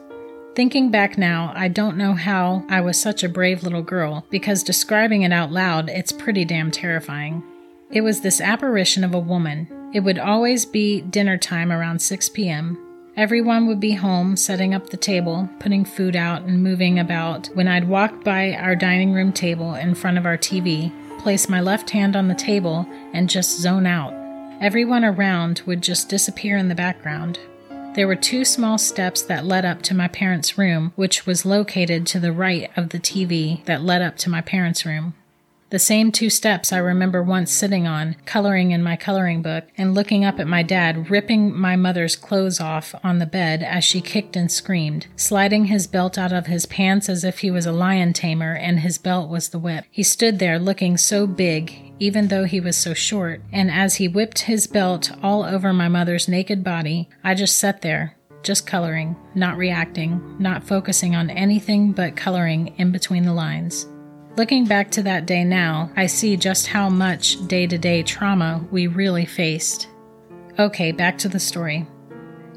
Thinking 0.56 0.90
back 0.90 1.18
now, 1.18 1.54
I 1.56 1.68
don't 1.68 1.98
know 1.98 2.14
how 2.14 2.66
I 2.70 2.82
was 2.82 3.00
such 3.00 3.24
a 3.24 3.30
brave 3.30 3.62
little 3.64 3.84
girl, 3.84 4.26
because 4.32 4.64
describing 4.64 5.22
it 5.22 5.32
out 5.32 5.52
loud, 5.52 5.90
it's 5.90 6.12
pretty 6.12 6.44
damn 6.44 6.72
terrifying. 6.72 7.44
It 7.92 8.02
was 8.02 8.22
this 8.22 8.42
apparition 8.42 9.04
of 9.04 9.14
a 9.14 9.20
woman. 9.20 9.68
It 9.92 10.02
would 10.02 10.20
always 10.20 10.68
be 10.68 11.02
dinner 11.02 11.38
time 11.38 11.72
around 11.72 12.00
6 12.00 12.30
p.m. 12.30 12.78
Everyone 13.18 13.66
would 13.68 13.80
be 13.80 13.94
home, 13.94 14.38
setting 14.38 14.74
up 14.74 14.92
the 14.92 14.98
table, 14.98 15.50
putting 15.60 15.84
food 15.84 16.16
out, 16.16 16.44
and 16.44 16.64
moving 16.64 17.00
about 17.00 17.48
when 17.56 17.68
I'd 17.68 17.90
walk 17.90 18.24
by 18.24 18.54
our 18.54 18.76
dining 18.76 19.14
room 19.14 19.34
table 19.34 19.74
in 19.74 19.96
front 19.96 20.20
of 20.20 20.28
our 20.28 20.38
TV, 20.38 20.92
place 21.20 21.50
my 21.50 21.60
left 21.60 21.90
hand 21.90 22.16
on 22.16 22.28
the 22.28 22.36
table, 22.36 22.88
and 23.14 23.30
just 23.30 23.60
zone 23.60 23.88
out. 23.88 24.14
Everyone 24.62 25.04
around 25.04 25.64
would 25.66 25.82
just 25.82 26.08
disappear 26.08 26.56
in 26.56 26.68
the 26.68 26.76
background. 26.76 27.40
There 27.96 28.08
were 28.08 28.16
two 28.16 28.46
small 28.46 28.78
steps 28.78 29.24
that 29.24 29.44
led 29.44 29.66
up 29.66 29.82
to 29.84 29.96
my 29.96 30.08
parents' 30.08 30.58
room, 30.58 30.94
which 30.96 31.26
was 31.26 31.46
located 31.46 32.06
to 32.08 32.20
the 32.20 32.32
right 32.32 32.70
of 32.78 32.90
the 32.90 33.00
TV 33.00 33.66
that 33.66 33.82
led 33.82 34.04
up 34.04 34.18
to 34.18 34.30
my 34.30 34.42
parents' 34.42 34.86
room. 34.86 35.16
The 35.70 35.78
same 35.78 36.12
two 36.12 36.32
steps 36.32 36.74
I 36.74 36.80
remember 36.80 37.22
once 37.22 37.52
sitting 37.52 37.86
on, 37.86 38.16
coloring 38.26 38.72
in 38.72 38.82
my 38.82 38.96
coloring 38.96 39.44
book, 39.44 39.66
and 39.78 39.94
looking 39.94 40.26
up 40.26 40.40
at 40.40 40.48
my 40.48 40.64
dad 40.64 41.12
ripping 41.12 41.56
my 41.56 41.76
mother's 41.76 42.16
clothes 42.16 42.60
off 42.60 42.96
on 43.04 43.20
the 43.20 43.28
bed 43.28 43.62
as 43.62 43.84
she 43.84 44.02
kicked 44.02 44.36
and 44.36 44.52
screamed, 44.52 45.06
sliding 45.16 45.66
his 45.66 45.86
belt 45.86 46.18
out 46.18 46.34
of 46.34 46.48
his 46.48 46.66
pants 46.66 47.08
as 47.08 47.24
if 47.24 47.40
he 47.40 47.52
was 47.52 47.68
a 47.68 47.72
lion 47.72 48.14
tamer 48.14 48.56
and 48.56 48.80
his 48.80 48.98
belt 48.98 49.30
was 49.30 49.50
the 49.50 49.60
whip. 49.60 49.86
He 49.92 50.02
stood 50.02 50.40
there 50.40 50.58
looking 50.58 50.98
so 50.98 51.28
big, 51.28 51.94
even 52.00 52.30
though 52.30 52.46
he 52.46 52.60
was 52.60 52.76
so 52.76 52.96
short, 52.96 53.42
and 53.52 53.70
as 53.70 53.96
he 53.96 54.08
whipped 54.08 54.40
his 54.40 54.66
belt 54.66 55.12
all 55.22 55.44
over 55.44 55.72
my 55.72 55.88
mother's 55.88 56.28
naked 56.28 56.64
body, 56.64 57.10
I 57.24 57.36
just 57.36 57.60
sat 57.60 57.84
there, 57.84 58.18
just 58.42 58.66
coloring, 58.66 59.16
not 59.36 59.56
reacting, 59.56 60.36
not 60.40 60.64
focusing 60.64 61.16
on 61.16 61.30
anything 61.30 61.92
but 61.92 62.16
coloring 62.16 62.74
in 62.78 62.92
between 62.92 63.24
the 63.24 63.34
lines. 63.34 63.86
Looking 64.40 64.64
back 64.64 64.90
to 64.92 65.04
that 65.04 65.26
day 65.26 65.44
now, 65.44 65.92
I 65.98 66.06
see 66.06 66.38
just 66.38 66.68
how 66.68 66.88
much 66.88 67.46
day 67.50 67.68
to 67.68 67.78
day 67.78 68.04
trauma 68.04 68.66
we 68.72 68.88
really 68.88 69.26
faced. 69.26 69.90
Okay, 70.58 70.94
back 70.94 71.18
to 71.18 71.28
the 71.28 71.42
story. 71.42 71.86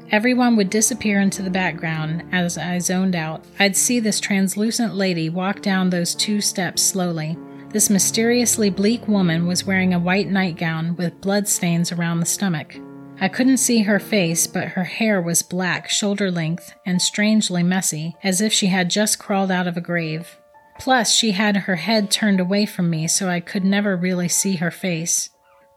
Everyone 0.09 0.55
would 0.55 0.69
disappear 0.69 1.19
into 1.19 1.41
the 1.41 1.49
background 1.49 2.23
as 2.31 2.57
I 2.57 2.79
zoned 2.79 3.17
out. 3.17 3.43
I'd 3.59 3.75
see 3.75 3.99
this 3.99 4.21
translucent 4.21 4.95
lady 4.95 5.29
walk 5.29 5.61
down 5.61 5.89
those 5.89 6.15
two 6.15 6.39
steps 6.39 6.81
slowly. 6.81 7.37
This 7.71 7.89
mysteriously 7.89 8.69
bleak 8.69 9.05
woman 9.09 9.45
was 9.45 9.65
wearing 9.65 9.93
a 9.93 9.99
white 9.99 10.29
nightgown 10.29 10.95
with 10.95 11.19
blood 11.19 11.49
stains 11.49 11.91
around 11.91 12.21
the 12.21 12.25
stomach. 12.25 12.77
I 13.19 13.27
couldn't 13.27 13.57
see 13.57 13.81
her 13.81 13.99
face, 13.99 14.47
but 14.47 14.69
her 14.69 14.85
hair 14.85 15.21
was 15.21 15.43
black, 15.43 15.89
shoulder 15.89 16.31
length, 16.31 16.73
and 16.85 17.01
strangely 17.01 17.61
messy, 17.61 18.15
as 18.23 18.39
if 18.39 18.53
she 18.53 18.67
had 18.67 18.89
just 18.89 19.19
crawled 19.19 19.51
out 19.51 19.67
of 19.67 19.75
a 19.75 19.81
grave. 19.81 20.37
Plus, 20.83 21.15
she 21.15 21.31
had 21.31 21.55
her 21.55 21.77
head 21.77 22.11
turned 22.11 22.41
away 22.41 22.65
from 22.65 22.89
me, 22.89 23.07
so 23.07 23.29
I 23.29 23.39
could 23.39 23.63
never 23.63 23.95
really 23.95 24.27
see 24.27 24.57
her 24.57 24.69
face. 24.69 25.29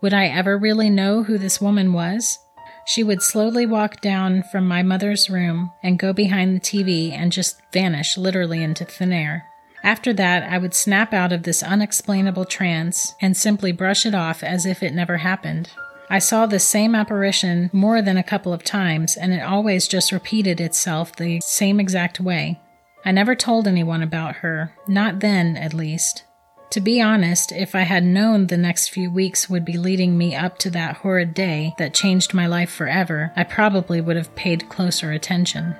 Would 0.02 0.12
I 0.12 0.26
ever 0.26 0.58
really 0.58 0.90
know 0.90 1.22
who 1.22 1.38
this 1.38 1.60
woman 1.60 1.92
was? 1.92 2.40
She 2.86 3.04
would 3.04 3.22
slowly 3.22 3.66
walk 3.66 4.00
down 4.00 4.42
from 4.50 4.66
my 4.66 4.82
mother's 4.82 5.30
room 5.30 5.70
and 5.80 5.96
go 5.96 6.12
behind 6.12 6.56
the 6.56 6.60
TV 6.60 7.12
and 7.12 7.30
just 7.30 7.62
vanish 7.72 8.18
literally 8.18 8.64
into 8.64 8.84
thin 8.84 9.12
air. 9.12 9.46
After 9.84 10.12
that, 10.14 10.42
I 10.42 10.58
would 10.58 10.74
snap 10.74 11.14
out 11.14 11.32
of 11.32 11.44
this 11.44 11.62
unexplainable 11.62 12.46
trance 12.46 13.14
and 13.20 13.36
simply 13.36 13.70
brush 13.70 14.06
it 14.06 14.14
off 14.14 14.42
as 14.42 14.66
if 14.66 14.82
it 14.82 14.92
never 14.92 15.18
happened. 15.18 15.70
I 16.10 16.18
saw 16.18 16.46
this 16.46 16.66
same 16.66 16.96
apparition 16.96 17.70
more 17.72 18.02
than 18.02 18.16
a 18.16 18.24
couple 18.24 18.52
of 18.52 18.64
times, 18.64 19.16
and 19.16 19.32
it 19.32 19.40
always 19.40 19.86
just 19.86 20.10
repeated 20.10 20.60
itself 20.60 21.14
the 21.14 21.40
same 21.44 21.78
exact 21.78 22.18
way. 22.18 22.60
I 23.06 23.12
never 23.12 23.36
told 23.36 23.68
anyone 23.68 24.02
about 24.02 24.34
her, 24.36 24.74
not 24.88 25.20
then 25.20 25.56
at 25.56 25.72
least. 25.72 26.24
To 26.70 26.80
be 26.80 27.00
honest, 27.00 27.52
if 27.52 27.76
I 27.76 27.82
had 27.82 28.02
known 28.02 28.48
the 28.48 28.56
next 28.56 28.88
few 28.88 29.12
weeks 29.12 29.48
would 29.48 29.64
be 29.64 29.78
leading 29.78 30.18
me 30.18 30.34
up 30.34 30.58
to 30.58 30.70
that 30.70 30.96
horrid 30.96 31.32
day 31.32 31.72
that 31.78 31.94
changed 31.94 32.34
my 32.34 32.48
life 32.48 32.68
forever, 32.68 33.32
I 33.36 33.44
probably 33.44 34.00
would 34.00 34.16
have 34.16 34.34
paid 34.34 34.68
closer 34.68 35.12
attention. 35.12 35.76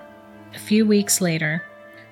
A 0.55 0.59
few 0.59 0.87
weeks 0.87 1.21
later, 1.21 1.65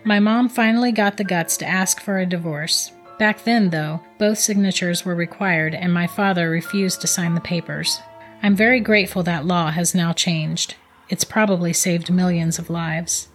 my 0.03 0.19
mom 0.19 0.49
finally 0.49 0.91
got 0.91 1.17
the 1.17 1.23
guts 1.23 1.57
to 1.59 1.67
ask 1.67 2.01
for 2.01 2.19
a 2.19 2.27
divorce. 2.27 2.91
Back 3.17 3.45
then, 3.45 3.71
though, 3.71 4.03
both 4.19 4.39
signatures 4.39 5.05
were 5.05 5.15
required 5.15 5.77
and 5.77 5.95
my 5.95 6.09
father 6.09 6.51
refused 6.51 7.01
to 7.03 7.07
sign 7.07 7.37
the 7.37 7.41
papers. 7.41 8.01
I'm 8.43 8.57
very 8.57 8.81
grateful 8.81 9.23
that 9.23 9.47
law 9.47 9.71
has 9.71 9.95
now 9.95 10.13
changed. 10.13 10.75
It's 11.09 11.23
probably 11.23 11.73
saved 11.73 12.13
millions 12.13 12.59
of 12.59 12.69
lives. 12.69 13.29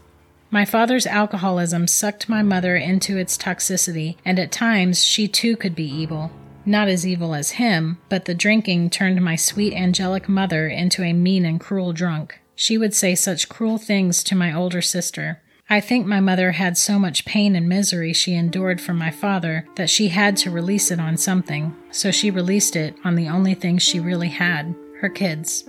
My 0.51 0.65
father's 0.65 1.05
alcoholism 1.05 1.85
sucked 1.87 2.27
my 2.27 2.41
mother 2.41 2.75
into 2.75 3.17
its 3.17 3.37
toxicity, 3.37 4.17
and 4.25 4.39
at 4.39 4.51
times 4.51 5.03
she 5.03 5.27
too 5.27 5.55
could 5.55 5.75
be 5.75 5.85
evil. 5.85 6.31
Not 6.65 6.87
as 6.87 7.05
evil 7.05 7.35
as 7.35 7.51
him, 7.51 7.99
but 8.09 8.25
the 8.25 8.33
drinking 8.33 8.89
turned 8.89 9.21
my 9.23 9.35
sweet 9.35 9.73
angelic 9.73 10.27
mother 10.27 10.67
into 10.67 11.03
a 11.03 11.13
mean 11.13 11.45
and 11.45 11.59
cruel 11.59 11.93
drunk. 11.93 12.39
She 12.55 12.79
would 12.79 12.95
say 12.95 13.13
such 13.13 13.47
cruel 13.47 13.77
things 13.77 14.23
to 14.23 14.35
my 14.35 14.51
older 14.51 14.81
sister. 14.81 15.39
I 15.69 15.79
think 15.79 16.07
my 16.07 16.19
mother 16.19 16.53
had 16.53 16.79
so 16.79 16.97
much 16.97 17.25
pain 17.25 17.55
and 17.55 17.69
misery 17.69 18.11
she 18.11 18.33
endured 18.33 18.81
from 18.81 18.97
my 18.97 19.11
father 19.11 19.67
that 19.75 19.89
she 19.89 20.07
had 20.07 20.35
to 20.37 20.49
release 20.49 20.89
it 20.89 20.99
on 20.99 21.15
something, 21.15 21.75
so 21.91 22.09
she 22.09 22.31
released 22.31 22.75
it 22.75 22.95
on 23.03 23.13
the 23.13 23.29
only 23.29 23.53
thing 23.53 23.77
she 23.77 23.99
really 23.99 24.29
had 24.29 24.73
her 25.01 25.09
kids. 25.09 25.63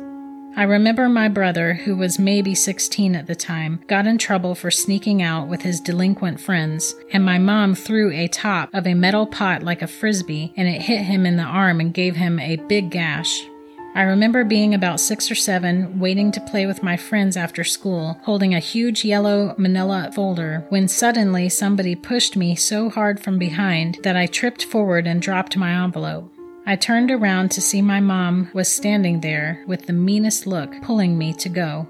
I 0.61 0.65
remember 0.65 1.09
my 1.09 1.29
brother, 1.29 1.73
who 1.73 1.97
was 1.97 2.19
maybe 2.19 2.55
16 2.55 3.15
at 3.15 3.27
the 3.27 3.35
time, 3.35 3.81
got 3.87 4.07
in 4.07 4.19
trouble 4.19 4.55
for 4.55 4.71
sneaking 4.71 5.23
out 5.23 5.49
with 5.49 5.63
his 5.63 5.81
delinquent 5.81 6.39
friends, 6.39 6.95
and 7.15 7.25
my 7.25 7.39
mom 7.39 7.75
threw 7.75 8.13
a 8.13 8.29
top 8.29 8.69
of 8.75 8.87
a 8.87 8.93
metal 8.93 9.27
pot 9.27 9.63
like 9.63 9.81
a 9.81 9.87
frisbee, 9.87 10.53
and 10.59 10.69
it 10.69 10.83
hit 10.83 11.05
him 11.05 11.25
in 11.25 11.39
the 11.39 11.45
arm 11.45 11.81
and 11.81 11.95
gave 11.95 12.17
him 12.17 12.39
a 12.39 12.57
big 12.57 12.91
gash. 12.91 13.47
I 13.95 14.03
remember 14.03 14.45
being 14.45 14.75
about 14.75 15.01
six 15.01 15.31
or 15.31 15.35
seven, 15.35 15.99
waiting 15.99 16.31
to 16.33 16.43
play 16.43 16.67
with 16.67 16.83
my 16.83 16.99
friends 16.99 17.39
after 17.39 17.65
school, 17.65 18.21
holding 18.25 18.55
a 18.55 18.59
huge 18.61 19.03
yellow 19.03 19.55
manila 19.57 20.13
folder, 20.15 20.67
when 20.69 20.89
suddenly 20.89 21.49
somebody 21.49 21.95
pushed 21.95 22.37
me 22.37 22.55
so 22.55 22.91
hard 22.91 23.19
from 23.19 23.39
behind 23.39 23.97
that 24.03 24.15
I 24.15 24.27
tripped 24.27 24.67
forward 24.67 25.07
and 25.07 25.23
dropped 25.23 25.57
my 25.57 25.83
envelope. 25.83 26.31
I 26.71 26.77
turned 26.77 27.11
around 27.11 27.51
to 27.51 27.61
see 27.61 27.83
my 27.83 27.99
mom 27.99 28.49
was 28.55 28.69
standing 28.69 29.23
there 29.23 29.65
with 29.67 29.87
the 29.87 29.93
meanest 29.93 30.47
look, 30.47 30.73
pulling 30.83 31.19
me 31.19 31.33
to 31.33 31.49
go. 31.49 31.89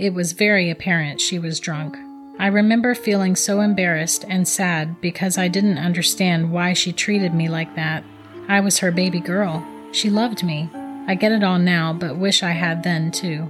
It 0.00 0.14
was 0.14 0.32
very 0.32 0.68
apparent 0.68 1.20
she 1.20 1.38
was 1.38 1.60
drunk. 1.60 1.96
I 2.40 2.48
remember 2.48 2.96
feeling 2.96 3.36
so 3.36 3.60
embarrassed 3.60 4.24
and 4.28 4.48
sad 4.48 5.00
because 5.00 5.38
I 5.38 5.46
didn't 5.46 5.78
understand 5.78 6.50
why 6.50 6.72
she 6.72 6.92
treated 6.92 7.34
me 7.34 7.48
like 7.48 7.76
that. 7.76 8.02
I 8.48 8.58
was 8.58 8.80
her 8.80 8.90
baby 8.90 9.20
girl. 9.20 9.64
She 9.92 10.10
loved 10.10 10.42
me. 10.42 10.68
I 11.06 11.14
get 11.14 11.30
it 11.30 11.44
all 11.44 11.60
now, 11.60 11.92
but 11.92 12.18
wish 12.18 12.42
I 12.42 12.50
had 12.50 12.82
then 12.82 13.12
too. 13.12 13.48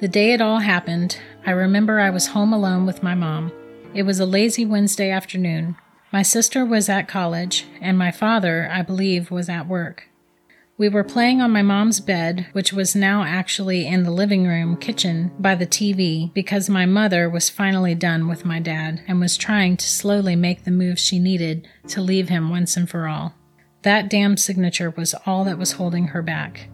The 0.00 0.08
day 0.08 0.32
it 0.32 0.40
all 0.40 0.60
happened, 0.60 1.18
I 1.44 1.50
remember 1.50 2.00
I 2.00 2.08
was 2.08 2.28
home 2.28 2.54
alone 2.54 2.86
with 2.86 3.02
my 3.02 3.14
mom. 3.14 3.52
It 3.92 4.04
was 4.04 4.18
a 4.18 4.24
lazy 4.24 4.64
Wednesday 4.64 5.10
afternoon. 5.10 5.76
My 6.12 6.22
sister 6.22 6.64
was 6.64 6.88
at 6.88 7.08
college, 7.08 7.66
and 7.80 7.98
my 7.98 8.10
father, 8.10 8.70
I 8.72 8.82
believe, 8.82 9.30
was 9.30 9.48
at 9.48 9.66
work. 9.66 10.08
We 10.78 10.88
were 10.88 11.04
playing 11.04 11.40
on 11.40 11.50
my 11.50 11.62
mom's 11.62 12.00
bed, 12.00 12.48
which 12.52 12.72
was 12.72 12.94
now 12.94 13.24
actually 13.24 13.86
in 13.86 14.02
the 14.02 14.10
living 14.10 14.46
room 14.46 14.76
kitchen 14.76 15.32
by 15.38 15.54
the 15.54 15.66
TV, 15.66 16.32
because 16.34 16.68
my 16.68 16.84
mother 16.86 17.30
was 17.30 17.48
finally 17.48 17.94
done 17.94 18.28
with 18.28 18.44
my 18.44 18.60
dad 18.60 19.02
and 19.08 19.18
was 19.18 19.36
trying 19.36 19.78
to 19.78 19.88
slowly 19.88 20.36
make 20.36 20.64
the 20.64 20.70
move 20.70 20.98
she 20.98 21.18
needed 21.18 21.66
to 21.88 22.02
leave 22.02 22.28
him 22.28 22.50
once 22.50 22.76
and 22.76 22.88
for 22.88 23.08
all. 23.08 23.34
That 23.82 24.10
damn 24.10 24.36
signature 24.36 24.90
was 24.90 25.14
all 25.24 25.44
that 25.44 25.58
was 25.58 25.72
holding 25.72 26.08
her 26.08 26.22
back. 26.22 26.68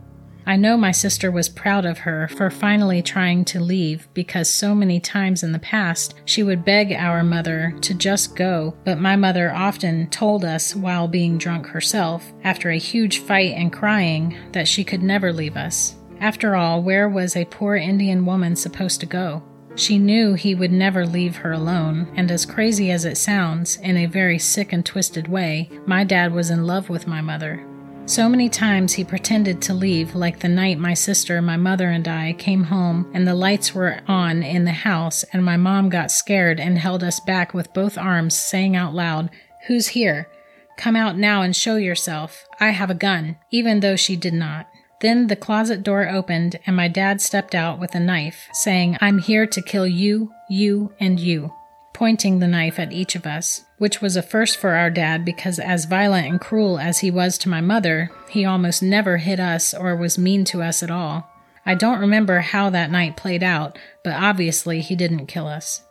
I 0.44 0.56
know 0.56 0.76
my 0.76 0.90
sister 0.90 1.30
was 1.30 1.48
proud 1.48 1.84
of 1.84 1.98
her 1.98 2.28
for 2.28 2.50
finally 2.50 3.02
trying 3.02 3.44
to 3.46 3.60
leave 3.60 4.08
because 4.12 4.48
so 4.50 4.74
many 4.74 4.98
times 4.98 5.42
in 5.42 5.52
the 5.52 5.58
past 5.58 6.14
she 6.24 6.42
would 6.42 6.64
beg 6.64 6.92
our 6.92 7.22
mother 7.22 7.74
to 7.82 7.94
just 7.94 8.34
go, 8.34 8.74
but 8.84 8.98
my 8.98 9.16
mother 9.16 9.52
often 9.52 10.08
told 10.10 10.44
us 10.44 10.74
while 10.74 11.06
being 11.06 11.38
drunk 11.38 11.66
herself, 11.66 12.32
after 12.42 12.70
a 12.70 12.78
huge 12.78 13.18
fight 13.18 13.52
and 13.52 13.72
crying, 13.72 14.36
that 14.52 14.68
she 14.68 14.84
could 14.84 15.02
never 15.02 15.32
leave 15.32 15.56
us. 15.56 15.96
After 16.20 16.56
all, 16.56 16.82
where 16.82 17.08
was 17.08 17.36
a 17.36 17.44
poor 17.44 17.76
Indian 17.76 18.24
woman 18.26 18.56
supposed 18.56 19.00
to 19.00 19.06
go? 19.06 19.42
She 19.74 19.98
knew 19.98 20.34
he 20.34 20.54
would 20.54 20.72
never 20.72 21.06
leave 21.06 21.36
her 21.36 21.52
alone, 21.52 22.12
and 22.14 22.30
as 22.30 22.44
crazy 22.44 22.90
as 22.90 23.04
it 23.04 23.16
sounds, 23.16 23.76
in 23.76 23.96
a 23.96 24.06
very 24.06 24.38
sick 24.38 24.72
and 24.72 24.84
twisted 24.84 25.28
way, 25.28 25.70
my 25.86 26.04
dad 26.04 26.32
was 26.32 26.50
in 26.50 26.66
love 26.66 26.90
with 26.90 27.06
my 27.06 27.20
mother. 27.20 27.66
So 28.04 28.28
many 28.28 28.48
times 28.48 28.94
he 28.94 29.04
pretended 29.04 29.62
to 29.62 29.74
leave, 29.74 30.14
like 30.14 30.40
the 30.40 30.48
night 30.48 30.78
my 30.78 30.92
sister, 30.92 31.40
my 31.40 31.56
mother, 31.56 31.88
and 31.88 32.06
I 32.06 32.32
came 32.34 32.64
home 32.64 33.10
and 33.14 33.26
the 33.26 33.34
lights 33.34 33.74
were 33.74 34.00
on 34.08 34.42
in 34.42 34.64
the 34.64 34.72
house, 34.72 35.22
and 35.32 35.44
my 35.44 35.56
mom 35.56 35.88
got 35.88 36.10
scared 36.10 36.58
and 36.58 36.76
held 36.76 37.04
us 37.04 37.20
back 37.20 37.54
with 37.54 37.72
both 37.72 37.96
arms, 37.96 38.36
saying 38.36 38.74
out 38.76 38.92
loud, 38.92 39.30
Who's 39.66 39.88
here? 39.88 40.28
Come 40.76 40.96
out 40.96 41.16
now 41.16 41.42
and 41.42 41.54
show 41.54 41.76
yourself. 41.76 42.44
I 42.58 42.70
have 42.70 42.90
a 42.90 42.94
gun, 42.94 43.36
even 43.50 43.80
though 43.80 43.96
she 43.96 44.16
did 44.16 44.34
not. 44.34 44.68
Then 45.00 45.28
the 45.28 45.36
closet 45.36 45.82
door 45.82 46.08
opened 46.08 46.58
and 46.66 46.76
my 46.76 46.88
dad 46.88 47.20
stepped 47.20 47.54
out 47.54 47.78
with 47.78 47.94
a 47.94 48.00
knife, 48.00 48.48
saying, 48.52 48.98
I'm 49.00 49.18
here 49.18 49.46
to 49.46 49.62
kill 49.62 49.86
you, 49.86 50.32
you, 50.50 50.92
and 50.98 51.20
you, 51.20 51.52
pointing 51.94 52.40
the 52.40 52.48
knife 52.48 52.78
at 52.78 52.92
each 52.92 53.14
of 53.14 53.26
us, 53.26 53.64
which 53.82 54.00
was 54.00 54.14
a 54.14 54.22
first 54.22 54.58
for 54.58 54.76
our 54.76 54.90
dad 54.90 55.24
because, 55.24 55.58
as 55.58 55.86
violent 55.86 56.24
and 56.24 56.40
cruel 56.40 56.78
as 56.78 57.00
he 57.00 57.10
was 57.10 57.36
to 57.36 57.48
my 57.48 57.60
mother, 57.60 58.12
he 58.30 58.44
almost 58.44 58.80
never 58.80 59.16
hit 59.16 59.40
us 59.40 59.74
or 59.74 59.96
was 59.96 60.16
mean 60.16 60.44
to 60.44 60.62
us 60.62 60.84
at 60.84 60.90
all. 60.90 61.28
I 61.66 61.74
don't 61.74 61.98
remember 61.98 62.38
how 62.38 62.70
that 62.70 62.92
night 62.92 63.16
played 63.16 63.42
out, 63.42 63.76
but 64.04 64.12
obviously 64.12 64.82
he 64.82 64.94
didn't 64.94 65.26
kill 65.26 65.48
us. 65.48 65.82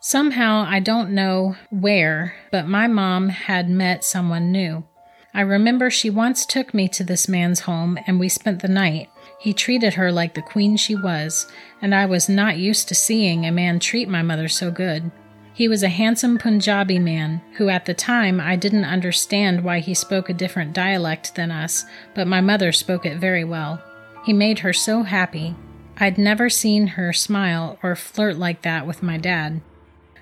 Somehow, 0.00 0.64
I 0.66 0.80
don't 0.80 1.10
know 1.10 1.56
where, 1.68 2.34
but 2.50 2.66
my 2.66 2.86
mom 2.86 3.28
had 3.28 3.68
met 3.68 4.02
someone 4.02 4.50
new. 4.50 4.82
I 5.34 5.42
remember 5.42 5.90
she 5.90 6.08
once 6.08 6.46
took 6.46 6.72
me 6.72 6.88
to 6.88 7.04
this 7.04 7.28
man's 7.28 7.60
home 7.60 7.98
and 8.06 8.18
we 8.18 8.30
spent 8.30 8.62
the 8.62 8.66
night. 8.66 9.10
He 9.38 9.52
treated 9.52 9.92
her 9.92 10.10
like 10.10 10.32
the 10.32 10.40
queen 10.40 10.78
she 10.78 10.96
was, 10.96 11.52
and 11.82 11.94
I 11.94 12.06
was 12.06 12.30
not 12.30 12.56
used 12.56 12.88
to 12.88 12.94
seeing 12.94 13.44
a 13.44 13.52
man 13.52 13.78
treat 13.78 14.08
my 14.08 14.22
mother 14.22 14.48
so 14.48 14.70
good. 14.70 15.10
He 15.58 15.66
was 15.66 15.82
a 15.82 15.88
handsome 15.88 16.38
Punjabi 16.38 17.00
man 17.00 17.42
who, 17.54 17.68
at 17.68 17.84
the 17.84 17.92
time, 17.92 18.38
I 18.38 18.54
didn't 18.54 18.84
understand 18.84 19.64
why 19.64 19.80
he 19.80 19.92
spoke 19.92 20.28
a 20.28 20.32
different 20.32 20.72
dialect 20.72 21.34
than 21.34 21.50
us, 21.50 21.84
but 22.14 22.28
my 22.28 22.40
mother 22.40 22.70
spoke 22.70 23.04
it 23.04 23.18
very 23.18 23.42
well. 23.42 23.82
He 24.24 24.32
made 24.32 24.60
her 24.60 24.72
so 24.72 25.02
happy. 25.02 25.56
I'd 25.96 26.16
never 26.16 26.48
seen 26.48 26.86
her 26.86 27.12
smile 27.12 27.76
or 27.82 27.96
flirt 27.96 28.36
like 28.36 28.62
that 28.62 28.86
with 28.86 29.02
my 29.02 29.16
dad. 29.16 29.60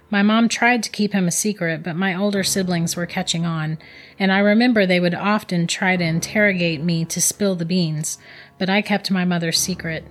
My 0.09 0.23
mom 0.23 0.49
tried 0.49 0.83
to 0.85 0.91
keep 0.91 1.13
him 1.13 1.29
a 1.29 1.31
secret, 1.31 1.83
but 1.83 1.97
my 1.97 2.15
older 2.15 2.43
siblings 2.43 2.97
were 2.97 3.05
catching 3.05 3.45
on, 3.45 3.77
and 4.19 4.33
I 4.33 4.39
remember 4.39 4.87
they 4.87 5.01
would 5.01 5.15
often 5.15 5.67
try 5.67 5.99
to 5.99 6.03
interrogate 6.03 6.83
me 6.83 7.05
to 7.05 7.21
spill 7.21 7.57
the 7.57 7.67
beans, 7.67 8.17
but 8.59 8.71
I 8.71 8.81
kept 8.81 9.11
my 9.11 9.27
mother's 9.27 9.59
secret. 9.59 10.07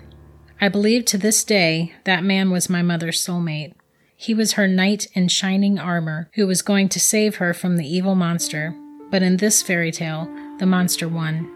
I 0.62 0.70
believe 0.70 1.04
to 1.06 1.18
this 1.18 1.44
day 1.44 1.96
that 2.04 2.24
man 2.24 2.52
was 2.52 2.70
my 2.70 2.84
mother's 2.84 3.20
soulmate. 3.20 3.74
He 4.18 4.34
was 4.34 4.54
her 4.54 4.68
knight 4.68 5.08
in 5.14 5.28
shining 5.28 5.78
armor 5.78 6.30
who 6.36 6.48
was 6.48 6.62
going 6.62 6.90
to 6.90 7.00
save 7.00 7.36
her 7.36 7.54
from 7.54 7.78
the 7.78 7.88
evil 7.88 8.16
monster, 8.16 8.76
but 9.12 9.22
in 9.22 9.38
this 9.38 9.62
fairy 9.62 9.92
tale, 9.92 10.30
the 10.58 10.66
monster 10.66 11.08
won. 11.08 11.52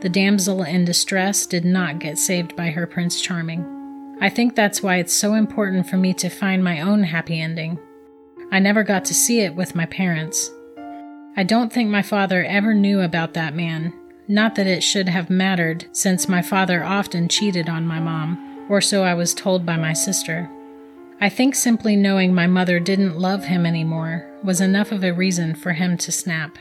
The 0.00 0.08
damsel 0.08 0.62
in 0.62 0.84
distress 0.84 1.46
did 1.46 1.64
not 1.64 2.00
get 2.00 2.18
saved 2.18 2.54
by 2.54 2.70
her 2.70 2.86
Prince 2.86 3.20
Charming. 3.20 4.18
I 4.20 4.28
think 4.28 4.54
that's 4.54 4.82
why 4.82 4.96
it's 4.96 5.12
so 5.12 5.34
important 5.34 5.88
for 5.88 5.96
me 5.96 6.12
to 6.14 6.28
find 6.28 6.62
my 6.62 6.80
own 6.80 7.04
happy 7.04 7.40
ending. 7.40 7.78
I 8.50 8.58
never 8.58 8.82
got 8.82 9.04
to 9.06 9.14
see 9.14 9.40
it 9.40 9.54
with 9.54 9.74
my 9.74 9.86
parents. 9.86 10.50
I 11.36 11.44
don't 11.44 11.72
think 11.72 11.88
my 11.88 12.02
father 12.02 12.44
ever 12.44 12.74
knew 12.74 13.00
about 13.00 13.32
that 13.34 13.54
man, 13.54 13.94
not 14.28 14.54
that 14.56 14.66
it 14.66 14.82
should 14.82 15.08
have 15.08 15.30
mattered, 15.30 15.86
since 15.92 16.28
my 16.28 16.42
father 16.42 16.84
often 16.84 17.28
cheated 17.28 17.68
on 17.68 17.86
my 17.86 18.00
mom, 18.00 18.66
or 18.68 18.80
so 18.82 19.02
I 19.02 19.14
was 19.14 19.32
told 19.32 19.64
by 19.64 19.76
my 19.76 19.94
sister. 19.94 20.50
I 21.22 21.28
think 21.28 21.54
simply 21.54 21.94
knowing 21.94 22.34
my 22.34 22.48
mother 22.48 22.80
didn't 22.80 23.16
love 23.16 23.44
him 23.44 23.64
anymore 23.64 24.28
was 24.42 24.60
enough 24.60 24.90
of 24.90 25.04
a 25.04 25.12
reason 25.12 25.54
for 25.54 25.72
him 25.72 25.96
to 25.98 26.10
snap. 26.10 26.58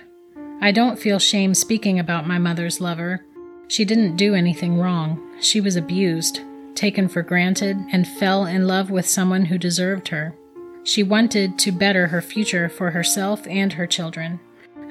I 0.62 0.72
don't 0.72 1.00
feel 1.00 1.18
shame 1.18 1.56
speaking 1.56 1.98
about 1.98 2.28
my 2.28 2.38
mother's 2.38 2.80
lover. 2.80 3.26
She 3.68 3.86
didn't 3.86 4.18
do 4.18 4.36
anything 4.36 4.78
wrong. 4.78 5.20
She 5.42 5.62
was 5.62 5.78
abused, 5.78 6.42
taken 6.76 7.08
for 7.08 7.24
granted, 7.24 7.76
and 7.92 8.08
fell 8.08 8.46
in 8.46 8.68
love 8.68 8.92
with 8.92 9.08
someone 9.08 9.46
who 9.46 9.58
deserved 9.58 10.10
her. 10.10 10.36
She 10.84 11.02
wanted 11.02 11.58
to 11.58 11.72
better 11.72 12.06
her 12.06 12.22
future 12.22 12.70
for 12.70 12.92
herself 12.92 13.48
and 13.48 13.74
her 13.74 13.88
children. 13.88 14.40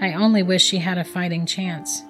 I 0.01 0.15
only 0.15 0.43
wish 0.43 0.65
she 0.65 0.79
had 0.79 0.99
a 0.99 1.05
fighting 1.05 1.47
chance. 1.47 2.03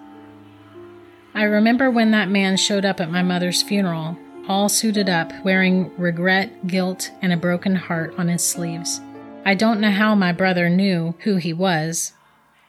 I 1.35 1.43
remember 1.43 1.91
when 1.91 2.11
that 2.13 2.31
man 2.31 2.57
showed 2.57 2.87
up 2.87 3.03
at 3.03 3.11
my 3.11 3.23
mother's 3.23 3.63
funeral, 3.63 4.17
all 4.49 4.69
suited 4.69 5.09
up, 5.09 5.33
wearing 5.45 5.91
regret, 5.97 6.67
guilt, 6.67 7.11
and 7.23 7.33
a 7.33 7.37
broken 7.37 7.77
heart 7.77 8.15
on 8.19 8.29
his 8.29 8.45
sleeves. 8.45 9.01
I 9.45 9.55
don't 9.55 9.81
know 9.81 9.91
how 9.91 10.15
my 10.15 10.33
brother 10.33 10.69
knew 10.69 11.15
who 11.21 11.37
he 11.37 11.53
was. 11.53 12.13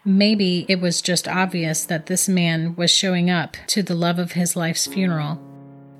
Maybe 0.05 0.65
it 0.67 0.79
was 0.79 1.01
just 1.01 1.27
obvious 1.27 1.83
that 1.85 2.07
this 2.07 2.27
man 2.27 2.75
was 2.75 2.89
showing 2.89 3.29
up 3.29 3.57
to 3.67 3.83
the 3.83 3.95
love 3.95 4.19
of 4.19 4.31
his 4.31 4.55
life's 4.55 4.87
funeral. 4.87 5.39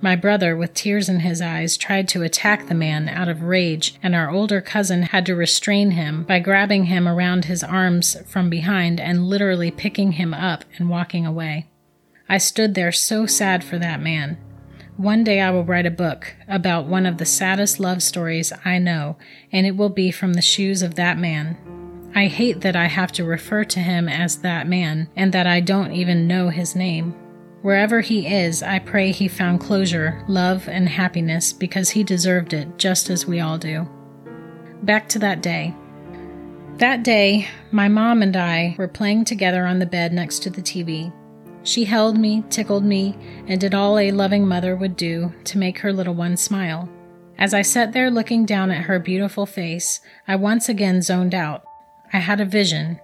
My 0.03 0.15
brother, 0.15 0.57
with 0.57 0.73
tears 0.73 1.07
in 1.07 1.19
his 1.19 1.41
eyes, 1.41 1.77
tried 1.77 2.07
to 2.09 2.23
attack 2.23 2.67
the 2.67 2.73
man 2.73 3.07
out 3.07 3.27
of 3.27 3.43
rage, 3.43 3.99
and 4.01 4.15
our 4.15 4.31
older 4.31 4.59
cousin 4.59 5.03
had 5.03 5.27
to 5.27 5.35
restrain 5.35 5.91
him 5.91 6.23
by 6.23 6.39
grabbing 6.39 6.85
him 6.85 7.07
around 7.07 7.45
his 7.45 7.63
arms 7.63 8.17
from 8.27 8.49
behind 8.49 8.99
and 8.99 9.27
literally 9.27 9.69
picking 9.69 10.13
him 10.13 10.33
up 10.33 10.65
and 10.79 10.89
walking 10.89 11.27
away. 11.27 11.67
I 12.27 12.39
stood 12.39 12.73
there 12.73 12.91
so 12.91 13.27
sad 13.27 13.63
for 13.63 13.77
that 13.77 14.01
man. 14.01 14.39
One 15.01 15.23
day 15.23 15.41
I 15.41 15.49
will 15.49 15.63
write 15.63 15.87
a 15.87 15.89
book 15.89 16.35
about 16.47 16.85
one 16.85 17.07
of 17.07 17.17
the 17.17 17.25
saddest 17.25 17.79
love 17.79 18.03
stories 18.03 18.53
I 18.63 18.77
know, 18.77 19.17
and 19.51 19.65
it 19.65 19.75
will 19.75 19.89
be 19.89 20.11
from 20.11 20.33
the 20.33 20.43
shoes 20.43 20.83
of 20.83 20.93
that 20.93 21.17
man. 21.17 21.57
I 22.13 22.27
hate 22.27 22.61
that 22.61 22.75
I 22.75 22.85
have 22.85 23.11
to 23.13 23.23
refer 23.23 23.63
to 23.63 23.79
him 23.79 24.07
as 24.07 24.37
that 24.41 24.67
man, 24.67 25.09
and 25.15 25.33
that 25.33 25.47
I 25.47 25.59
don't 25.59 25.91
even 25.91 26.27
know 26.27 26.49
his 26.49 26.75
name. 26.75 27.13
Wherever 27.63 28.01
he 28.01 28.27
is, 28.27 28.61
I 28.61 28.77
pray 28.77 29.11
he 29.11 29.27
found 29.27 29.59
closure, 29.59 30.23
love, 30.27 30.69
and 30.69 30.87
happiness 30.87 31.51
because 31.51 31.89
he 31.89 32.03
deserved 32.03 32.53
it 32.53 32.77
just 32.77 33.09
as 33.09 33.25
we 33.25 33.39
all 33.39 33.57
do. 33.57 33.89
Back 34.83 35.09
to 35.09 35.19
that 35.19 35.41
day. 35.41 35.73
That 36.77 37.01
day, 37.01 37.47
my 37.71 37.87
mom 37.87 38.21
and 38.21 38.37
I 38.37 38.75
were 38.77 38.87
playing 38.87 39.25
together 39.25 39.65
on 39.65 39.79
the 39.79 39.87
bed 39.87 40.13
next 40.13 40.43
to 40.43 40.51
the 40.51 40.61
TV. 40.61 41.11
She 41.63 41.85
held 41.85 42.17
me, 42.17 42.43
tickled 42.49 42.83
me, 42.83 43.17
and 43.47 43.59
did 43.59 43.73
all 43.73 43.97
a 43.97 44.11
loving 44.11 44.47
mother 44.47 44.75
would 44.75 44.95
do 44.95 45.31
to 45.45 45.57
make 45.57 45.79
her 45.79 45.93
little 45.93 46.15
one 46.15 46.37
smile. 46.37 46.89
As 47.37 47.53
I 47.53 47.61
sat 47.61 47.93
there 47.93 48.11
looking 48.11 48.45
down 48.45 48.71
at 48.71 48.83
her 48.83 48.99
beautiful 48.99 49.45
face, 49.45 50.01
I 50.27 50.35
once 50.35 50.69
again 50.69 51.01
zoned 51.01 51.33
out. 51.33 51.63
I 52.13 52.17
had 52.17 52.41
a 52.41 52.45
vision, 52.45 52.99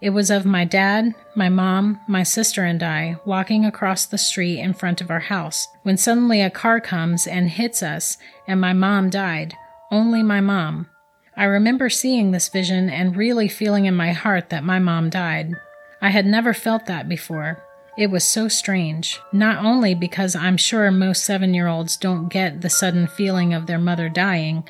it 0.00 0.10
was 0.10 0.30
of 0.30 0.46
my 0.46 0.64
dad, 0.64 1.12
my 1.34 1.48
mom, 1.48 2.00
my 2.06 2.22
sister, 2.22 2.62
and 2.62 2.80
I 2.82 3.16
walking 3.24 3.64
across 3.64 4.06
the 4.06 4.18
street 4.18 4.60
in 4.60 4.72
front 4.72 5.00
of 5.00 5.10
our 5.10 5.18
house 5.18 5.66
when 5.82 5.96
suddenly 5.96 6.40
a 6.40 6.50
car 6.50 6.80
comes 6.80 7.26
and 7.26 7.50
hits 7.50 7.82
us, 7.82 8.16
and 8.46 8.60
my 8.60 8.72
mom 8.72 9.10
died. 9.10 9.54
Only 9.90 10.22
my 10.22 10.40
mom. 10.40 10.88
I 11.36 11.44
remember 11.44 11.88
seeing 11.88 12.30
this 12.30 12.48
vision 12.48 12.88
and 12.88 13.16
really 13.16 13.48
feeling 13.48 13.86
in 13.86 13.96
my 13.96 14.12
heart 14.12 14.50
that 14.50 14.62
my 14.62 14.78
mom 14.78 15.10
died. 15.10 15.54
I 16.00 16.10
had 16.10 16.26
never 16.26 16.54
felt 16.54 16.86
that 16.86 17.08
before. 17.08 17.64
It 17.98 18.12
was 18.12 18.22
so 18.22 18.46
strange, 18.46 19.20
not 19.32 19.64
only 19.64 19.92
because 19.92 20.36
I'm 20.36 20.56
sure 20.56 20.88
most 20.92 21.24
seven 21.24 21.52
year 21.52 21.66
olds 21.66 21.96
don't 21.96 22.28
get 22.28 22.60
the 22.60 22.70
sudden 22.70 23.08
feeling 23.08 23.52
of 23.52 23.66
their 23.66 23.80
mother 23.80 24.08
dying, 24.08 24.62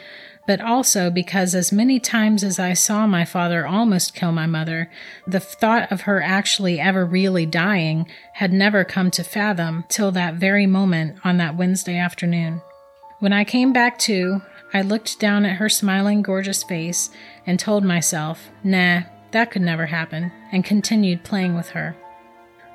but 0.46 0.62
also 0.62 1.10
because 1.10 1.54
as 1.54 1.70
many 1.70 2.00
times 2.00 2.42
as 2.42 2.58
I 2.58 2.72
saw 2.72 3.06
my 3.06 3.26
father 3.26 3.66
almost 3.66 4.14
kill 4.14 4.32
my 4.32 4.46
mother, 4.46 4.90
the 5.26 5.40
thought 5.40 5.92
of 5.92 6.02
her 6.02 6.22
actually 6.22 6.80
ever 6.80 7.04
really 7.04 7.44
dying 7.44 8.06
had 8.32 8.50
never 8.50 8.82
come 8.82 9.10
to 9.10 9.22
fathom 9.22 9.84
till 9.90 10.10
that 10.12 10.36
very 10.36 10.66
moment 10.66 11.18
on 11.22 11.36
that 11.36 11.54
Wednesday 11.54 11.98
afternoon. 11.98 12.62
When 13.18 13.34
I 13.34 13.44
came 13.44 13.74
back 13.74 13.98
to, 14.00 14.40
I 14.72 14.80
looked 14.80 15.20
down 15.20 15.44
at 15.44 15.56
her 15.56 15.68
smiling, 15.68 16.22
gorgeous 16.22 16.62
face 16.62 17.10
and 17.46 17.60
told 17.60 17.84
myself, 17.84 18.48
nah, 18.64 19.02
that 19.32 19.50
could 19.50 19.60
never 19.60 19.84
happen, 19.84 20.32
and 20.50 20.64
continued 20.64 21.24
playing 21.24 21.54
with 21.54 21.68
her. 21.70 21.94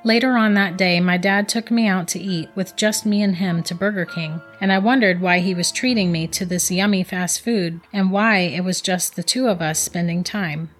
Later 0.05 0.35
on 0.35 0.53
that 0.55 0.75
day, 0.75 0.99
my 0.99 1.17
dad 1.17 1.47
took 1.47 1.71
me 1.71 1.87
out 1.87 2.09
to 2.09 2.19
eat 2.19 2.49
with 2.55 2.75
just 2.75 3.05
me 3.05 3.21
and 3.21 3.37
him 3.37 3.63
to 3.63 3.73
Burger 3.75 4.05
King, 4.05 4.41
and 4.59 4.69
I 4.69 4.77
wondered 4.77 5.21
why 5.21 5.39
he 5.39 5.53
was 5.53 5.71
treating 5.71 6.11
me 6.11 6.27
to 6.27 6.45
this 6.45 6.69
yummy 6.69 7.03
fast 7.03 7.39
food 7.39 7.79
and 7.93 8.11
why 8.11 8.39
it 8.39 8.65
was 8.65 8.81
just 8.81 9.15
the 9.15 9.23
two 9.23 9.47
of 9.47 9.61
us 9.61 9.79
spending 9.79 10.21
time. 10.21 10.71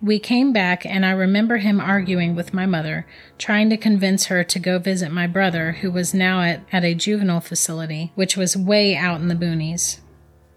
We 0.00 0.18
came 0.18 0.52
back, 0.52 0.84
and 0.84 1.06
I 1.06 1.12
remember 1.12 1.58
him 1.58 1.80
arguing 1.80 2.34
with 2.34 2.52
my 2.52 2.66
mother, 2.66 3.06
trying 3.38 3.70
to 3.70 3.76
convince 3.76 4.26
her 4.26 4.42
to 4.42 4.58
go 4.58 4.80
visit 4.80 5.12
my 5.12 5.28
brother, 5.28 5.72
who 5.80 5.92
was 5.92 6.12
now 6.12 6.40
at, 6.40 6.62
at 6.72 6.84
a 6.84 6.92
juvenile 6.92 7.40
facility, 7.40 8.10
which 8.16 8.36
was 8.36 8.56
way 8.56 8.96
out 8.96 9.20
in 9.20 9.28
the 9.28 9.36
boonies. 9.36 10.00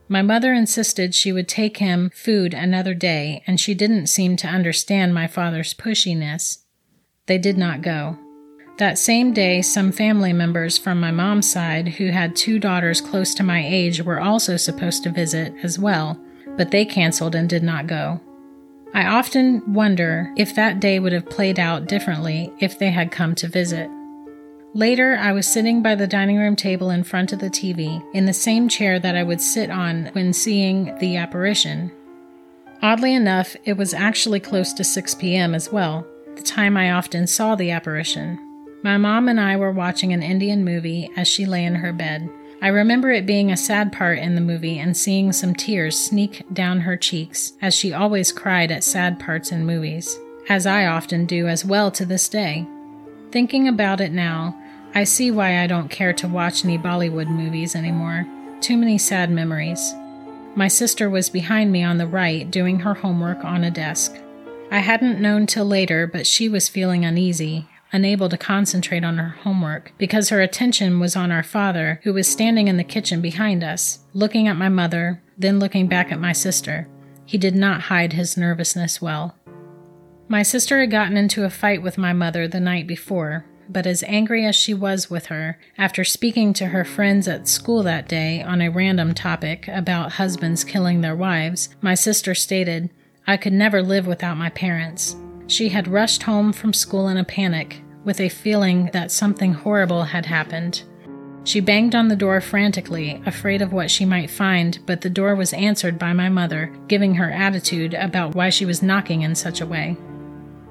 My 0.07 0.23
mother 0.23 0.51
insisted 0.51 1.13
she 1.13 1.31
would 1.31 1.47
take 1.47 1.77
him 1.77 2.09
food 2.15 2.55
another 2.55 2.95
day, 2.95 3.43
and 3.45 3.59
she 3.59 3.75
didn't 3.75 4.07
seem 4.07 4.35
to 4.37 4.47
understand 4.47 5.13
my 5.13 5.27
father's 5.27 5.75
pushiness. 5.75 6.64
They 7.27 7.37
did 7.37 7.57
not 7.57 7.81
go. 7.81 8.17
That 8.77 8.97
same 8.97 9.33
day, 9.33 9.61
some 9.61 9.91
family 9.91 10.33
members 10.33 10.77
from 10.77 10.99
my 10.99 11.11
mom's 11.11 11.49
side 11.49 11.87
who 11.87 12.07
had 12.07 12.35
two 12.35 12.59
daughters 12.59 12.99
close 12.99 13.33
to 13.35 13.43
my 13.43 13.65
age 13.65 14.01
were 14.01 14.19
also 14.19 14.57
supposed 14.57 15.03
to 15.03 15.11
visit 15.11 15.53
as 15.63 15.79
well, 15.79 16.19
but 16.57 16.71
they 16.71 16.85
canceled 16.85 17.35
and 17.35 17.49
did 17.49 17.63
not 17.63 17.87
go. 17.87 18.19
I 18.93 19.05
often 19.05 19.73
wonder 19.73 20.33
if 20.37 20.55
that 20.55 20.79
day 20.79 20.99
would 20.99 21.13
have 21.13 21.29
played 21.29 21.59
out 21.59 21.87
differently 21.87 22.51
if 22.59 22.77
they 22.77 22.91
had 22.91 23.11
come 23.11 23.33
to 23.35 23.47
visit. 23.47 23.89
Later, 24.73 25.17
I 25.17 25.31
was 25.31 25.47
sitting 25.47 25.81
by 25.81 25.95
the 25.95 26.07
dining 26.07 26.37
room 26.37 26.57
table 26.57 26.89
in 26.89 27.05
front 27.05 27.31
of 27.31 27.39
the 27.39 27.49
TV, 27.49 28.03
in 28.13 28.25
the 28.25 28.33
same 28.33 28.67
chair 28.67 28.99
that 28.99 29.15
I 29.15 29.23
would 29.23 29.39
sit 29.39 29.69
on 29.69 30.07
when 30.11 30.33
seeing 30.33 30.97
the 30.99 31.15
apparition. 31.15 31.91
Oddly 32.81 33.13
enough, 33.13 33.55
it 33.63 33.77
was 33.77 33.93
actually 33.93 34.41
close 34.41 34.73
to 34.73 34.83
6 34.83 35.15
p.m. 35.15 35.55
as 35.55 35.71
well, 35.71 36.05
the 36.35 36.43
time 36.43 36.77
I 36.77 36.91
often 36.91 37.27
saw 37.27 37.55
the 37.55 37.71
apparition. 37.71 38.39
My 38.83 38.97
mom 38.97 39.27
and 39.27 39.39
I 39.39 39.57
were 39.57 39.71
watching 39.71 40.13
an 40.13 40.21
Indian 40.21 40.63
movie 40.63 41.09
as 41.15 41.27
she 41.27 41.45
lay 41.45 41.65
in 41.65 41.75
her 41.75 41.91
bed. 41.91 42.29
I 42.61 42.67
remember 42.69 43.11
it 43.11 43.25
being 43.25 43.51
a 43.51 43.57
sad 43.57 43.91
part 43.91 44.19
in 44.19 44.35
the 44.35 44.41
movie 44.41 44.79
and 44.79 44.95
seeing 44.95 45.31
some 45.31 45.53
tears 45.53 45.97
sneak 45.97 46.43
down 46.53 46.81
her 46.81 46.95
cheeks, 46.97 47.53
as 47.61 47.75
she 47.75 47.93
always 47.93 48.31
cried 48.31 48.71
at 48.71 48.83
sad 48.83 49.19
parts 49.19 49.51
in 49.51 49.65
movies, 49.65 50.17
as 50.49 50.65
I 50.65 50.85
often 50.85 51.25
do 51.25 51.47
as 51.47 51.65
well 51.65 51.91
to 51.91 52.05
this 52.05 52.29
day. 52.29 52.67
Thinking 53.31 53.67
about 53.67 54.01
it 54.01 54.11
now, 54.11 54.57
I 54.93 55.03
see 55.03 55.29
why 55.29 55.61
I 55.61 55.67
don't 55.67 55.89
care 55.89 56.13
to 56.13 56.27
watch 56.27 56.63
any 56.63 56.77
Bollywood 56.77 57.27
movies 57.27 57.75
anymore. 57.75 58.25
Too 58.61 58.77
many 58.77 58.97
sad 58.97 59.29
memories. 59.29 59.93
My 60.55 60.69
sister 60.69 61.09
was 61.09 61.29
behind 61.29 61.71
me 61.71 61.83
on 61.83 61.97
the 61.97 62.07
right 62.07 62.49
doing 62.49 62.79
her 62.79 62.93
homework 62.93 63.43
on 63.43 63.65
a 63.65 63.71
desk. 63.71 64.15
I 64.71 64.79
hadn't 64.79 65.21
known 65.21 65.45
till 65.45 65.65
later, 65.65 66.07
but 66.07 66.27
she 66.27 66.49
was 66.49 66.67
feeling 66.67 67.05
uneasy, 67.05 67.67
unable 67.91 68.29
to 68.29 68.37
concentrate 68.37 69.03
on 69.03 69.17
her 69.17 69.29
homework 69.29 69.93
because 69.97 70.29
her 70.29 70.41
attention 70.41 70.99
was 70.99 71.15
on 71.15 71.31
our 71.31 71.43
father, 71.43 72.01
who 72.03 72.13
was 72.13 72.27
standing 72.27 72.67
in 72.67 72.77
the 72.77 72.83
kitchen 72.83 73.21
behind 73.21 73.63
us, 73.63 73.99
looking 74.13 74.47
at 74.47 74.57
my 74.57 74.69
mother, 74.69 75.21
then 75.37 75.59
looking 75.59 75.87
back 75.87 76.11
at 76.11 76.19
my 76.19 76.33
sister. 76.33 76.87
He 77.25 77.37
did 77.37 77.55
not 77.55 77.81
hide 77.81 78.13
his 78.13 78.37
nervousness 78.37 79.01
well. 79.01 79.35
My 80.27 80.43
sister 80.43 80.79
had 80.79 80.91
gotten 80.91 81.17
into 81.17 81.45
a 81.45 81.49
fight 81.49 81.81
with 81.81 81.97
my 81.97 82.11
mother 82.11 82.47
the 82.47 82.59
night 82.59 82.87
before, 82.87 83.45
but 83.69 83.85
as 83.85 84.03
angry 84.03 84.45
as 84.45 84.55
she 84.55 84.73
was 84.73 85.09
with 85.09 85.27
her, 85.27 85.59
after 85.77 86.03
speaking 86.03 86.53
to 86.53 86.67
her 86.67 86.83
friends 86.83 87.27
at 87.27 87.47
school 87.47 87.83
that 87.83 88.07
day 88.07 88.41
on 88.41 88.61
a 88.61 88.69
random 88.69 89.13
topic 89.13 89.67
about 89.67 90.13
husbands 90.13 90.63
killing 90.63 91.01
their 91.01 91.15
wives, 91.15 91.69
my 91.81 91.93
sister 91.93 92.35
stated, 92.35 92.89
I 93.27 93.37
could 93.37 93.53
never 93.53 93.81
live 93.81 94.05
without 94.05 94.37
my 94.37 94.49
parents. 94.49 95.15
She 95.47 95.69
had 95.69 95.87
rushed 95.87 96.23
home 96.23 96.53
from 96.53 96.73
school 96.73 97.07
in 97.07 97.17
a 97.17 97.23
panic, 97.23 97.81
with 98.03 98.21
a 98.21 98.29
feeling 98.29 98.91
that 98.93 99.11
something 99.11 99.53
horrible 99.53 100.03
had 100.03 100.27
happened. 100.27 100.83
She 101.43 101.59
banged 101.59 101.95
on 101.95 102.07
the 102.07 102.15
door 102.15 102.39
frantically, 102.41 103.21
afraid 103.25 103.61
of 103.61 103.73
what 103.73 103.89
she 103.89 104.05
might 104.05 104.29
find, 104.29 104.79
but 104.85 105.01
the 105.01 105.09
door 105.09 105.35
was 105.35 105.53
answered 105.53 105.97
by 105.97 106.13
my 106.13 106.29
mother, 106.29 106.75
giving 106.87 107.15
her 107.15 107.31
attitude 107.31 107.93
about 107.95 108.35
why 108.35 108.49
she 108.49 108.65
was 108.65 108.83
knocking 108.83 109.21
in 109.21 109.35
such 109.35 109.61
a 109.61 109.65
way. 109.65 109.97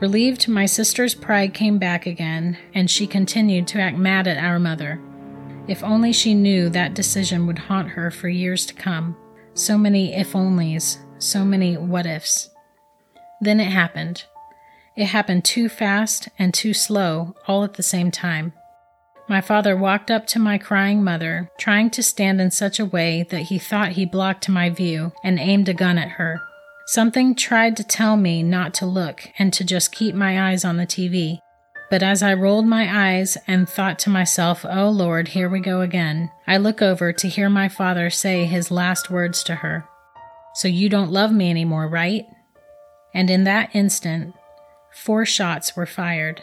Relieved, 0.01 0.49
my 0.49 0.67
sister's 0.67 1.15
pride 1.15 1.55
came 1.55 1.79
back 1.79 2.07
again, 2.07 2.59
and 2.75 2.91
she 2.91 3.07
continued 3.07 3.67
to 3.69 3.81
act 3.81 3.97
mad 3.97 4.29
at 4.29 4.43
our 4.43 4.59
mother. 4.59 5.01
If 5.67 5.83
only 5.83 6.13
she 6.13 6.35
knew 6.35 6.69
that 6.71 6.95
decision 6.95 7.47
would 7.47 7.59
haunt 7.59 7.91
her 7.91 8.11
for 8.11 8.29
years 8.29 8.67
to 8.67 8.75
come. 8.75 9.17
So 9.55 9.79
many 9.79 10.15
if 10.15 10.33
onlys, 10.33 10.99
so 11.25 11.45
many 11.45 11.77
what 11.77 12.07
ifs. 12.07 12.51
Then 13.41 13.61
it 13.61 13.71
happened. 13.71 14.25
It 14.97 15.07
happened 15.07 15.45
too 15.45 15.69
fast 15.69 16.29
and 16.39 16.55
too 16.55 16.73
slow, 16.73 17.35
all 17.49 17.65
at 17.65 17.75
the 17.75 17.83
same 17.83 18.11
time. 18.11 18.53
My 19.29 19.41
father 19.41 19.77
walked 19.77 20.11
up 20.11 20.27
to 20.29 20.39
my 20.39 20.59
crying 20.59 21.03
mother, 21.03 21.51
trying 21.59 21.91
to 21.91 22.03
stand 22.03 22.41
in 22.41 22.51
such 22.51 22.79
a 22.79 22.85
way 22.85 23.27
that 23.31 23.45
he 23.45 23.59
thought 23.59 23.93
he 23.93 24.05
blocked 24.05 24.49
my 24.49 24.69
view, 24.69 25.13
and 25.25 25.39
aimed 25.39 25.69
a 25.69 25.75
gun 25.75 25.99
at 25.99 26.11
her. 26.11 26.41
Something 26.87 27.35
tried 27.35 27.77
to 27.79 27.85
tell 27.85 28.17
me 28.17 28.43
not 28.43 28.75
to 28.75 28.87
look 28.87 29.31
and 29.39 29.53
to 29.55 29.65
just 29.65 29.93
keep 29.93 30.15
my 30.15 30.51
eyes 30.51 30.65
on 30.65 30.77
the 30.77 30.87
TV. 30.87 31.39
But 31.91 32.03
as 32.03 32.23
I 32.23 32.35
rolled 32.35 32.67
my 32.67 33.15
eyes 33.15 33.39
and 33.47 33.69
thought 33.69 33.99
to 34.01 34.11
myself, 34.11 34.67
Oh 34.69 34.91
Lord, 34.91 35.29
here 35.29 35.49
we 35.49 35.61
go 35.61 35.81
again, 35.81 36.31
I 36.47 36.59
look 36.59 36.83
over 36.83 37.13
to 37.13 37.29
hear 37.29 37.49
my 37.49 37.69
father 37.69 38.11
say 38.11 38.45
his 38.45 38.71
last 38.71 39.11
words 39.11 39.43
to 39.45 39.57
her 39.57 39.87
So 40.55 40.69
you 40.69 40.89
don't 40.89 41.13
love 41.13 41.33
me 41.33 41.51
anymore, 41.51 41.89
right? 41.89 42.27
And 43.13 43.29
in 43.29 43.45
that 43.45 43.75
instant, 43.75 44.35
four 44.93 45.25
shots 45.25 45.77
were 45.77 45.87
fired. 45.87 46.43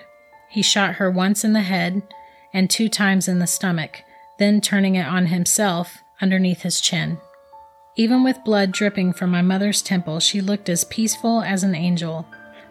He 0.49 0.61
shot 0.61 0.95
her 0.95 1.09
once 1.09 1.43
in 1.43 1.53
the 1.53 1.61
head 1.61 2.03
and 2.53 2.69
two 2.69 2.89
times 2.89 3.27
in 3.27 3.39
the 3.39 3.47
stomach, 3.47 4.03
then 4.37 4.61
turning 4.61 4.95
it 4.95 5.07
on 5.07 5.27
himself 5.27 5.99
underneath 6.21 6.61
his 6.61 6.81
chin. 6.81 7.17
Even 7.95 8.23
with 8.23 8.43
blood 8.43 8.71
dripping 8.71 9.13
from 9.13 9.29
my 9.29 9.41
mother's 9.41 9.81
temple, 9.81 10.19
she 10.19 10.41
looked 10.41 10.69
as 10.69 10.83
peaceful 10.85 11.41
as 11.41 11.63
an 11.63 11.75
angel. 11.75 12.25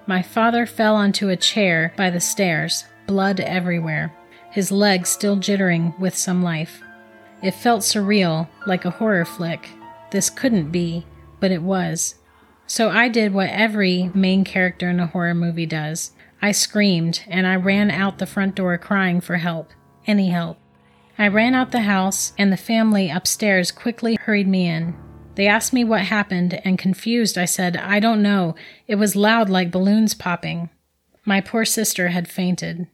My 0.06 0.22
father 0.22 0.66
fell 0.66 0.96
onto 0.96 1.28
a 1.28 1.36
chair 1.36 1.92
by 1.96 2.10
the 2.10 2.20
stairs, 2.20 2.84
blood 3.06 3.40
everywhere, 3.40 4.12
his 4.50 4.72
legs 4.72 5.08
still 5.08 5.36
jittering 5.36 5.98
with 5.98 6.16
some 6.16 6.42
life. 6.42 6.82
It 7.42 7.54
felt 7.54 7.82
surreal, 7.82 8.48
like 8.66 8.84
a 8.84 8.90
horror 8.90 9.24
flick. 9.24 9.70
This 10.10 10.28
couldn't 10.28 10.70
be, 10.70 11.06
but 11.40 11.50
it 11.50 11.62
was. 11.62 12.14
So 12.66 12.88
I 12.90 13.08
did 13.08 13.34
what 13.34 13.50
every 13.50 14.10
main 14.14 14.44
character 14.44 14.88
in 14.88 15.00
a 15.00 15.08
horror 15.08 15.34
movie 15.34 15.66
does. 15.66 16.12
I 16.40 16.52
screamed, 16.52 17.24
and 17.26 17.46
I 17.46 17.56
ran 17.56 17.90
out 17.90 18.18
the 18.18 18.26
front 18.26 18.54
door 18.54 18.78
crying 18.78 19.20
for 19.20 19.36
help. 19.36 19.70
Any 20.06 20.28
help. 20.30 20.58
I 21.18 21.28
ran 21.28 21.54
out 21.54 21.72
the 21.72 21.80
house, 21.80 22.32
and 22.38 22.52
the 22.52 22.56
family 22.56 23.10
upstairs 23.10 23.72
quickly 23.72 24.16
hurried 24.20 24.48
me 24.48 24.66
in. 24.66 24.94
They 25.34 25.46
asked 25.46 25.72
me 25.72 25.84
what 25.84 26.02
happened, 26.02 26.60
and 26.64 26.78
confused, 26.78 27.36
I 27.36 27.44
said, 27.44 27.76
I 27.76 28.00
don't 28.00 28.22
know. 28.22 28.54
It 28.86 28.94
was 28.94 29.16
loud 29.16 29.50
like 29.50 29.70
balloons 29.70 30.14
popping. 30.14 30.70
My 31.24 31.40
poor 31.40 31.64
sister 31.64 32.08
had 32.08 32.28
fainted. 32.28 32.86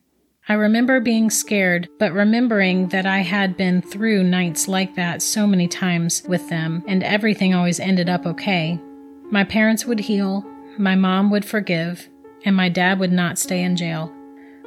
I 0.49 0.55
remember 0.55 1.01
being 1.01 1.29
scared, 1.29 1.89
but 1.99 2.13
remembering 2.13 2.87
that 2.89 3.05
I 3.05 3.19
had 3.19 3.57
been 3.57 3.83
through 3.83 4.23
nights 4.23 4.69
like 4.69 4.95
that 4.95 5.21
so 5.21 5.45
many 5.45 5.67
times 5.67 6.23
with 6.29 6.49
them, 6.49 6.85
and 6.87 7.03
everything 7.03 7.53
always 7.53 7.81
ended 7.81 8.09
up 8.09 8.27
okay. 8.27 8.81
My 9.29 9.43
parents 9.43 9.87
would 9.87 9.99
heal, 9.99 10.47
my 10.79 10.95
mom 10.95 11.31
would 11.31 11.45
forgive, 11.45 12.09
and 12.45 12.55
my 12.55 12.69
dad 12.69 13.01
would 13.01 13.11
not 13.11 13.41
stay 13.41 13.61
in 13.65 13.75
jail. 13.75 14.13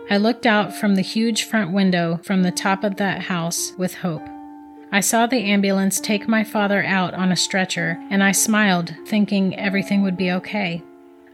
I 0.09 0.17
looked 0.17 0.45
out 0.45 0.75
from 0.75 0.95
the 0.95 1.01
huge 1.01 1.43
front 1.43 1.71
window 1.71 2.19
from 2.23 2.43
the 2.43 2.51
top 2.51 2.83
of 2.83 2.97
that 2.97 3.21
house 3.21 3.71
with 3.77 3.93
hope. 3.93 4.27
I 4.91 4.99
saw 4.99 5.27
the 5.27 5.45
ambulance 5.45 6.01
take 6.01 6.27
my 6.27 6.43
father 6.43 6.83
out 6.83 7.13
on 7.13 7.31
a 7.31 7.37
stretcher, 7.37 7.97
and 8.09 8.21
I 8.21 8.33
smiled, 8.33 8.93
thinking 9.05 9.57
everything 9.57 10.01
would 10.01 10.17
be 10.17 10.31
okay. 10.31 10.83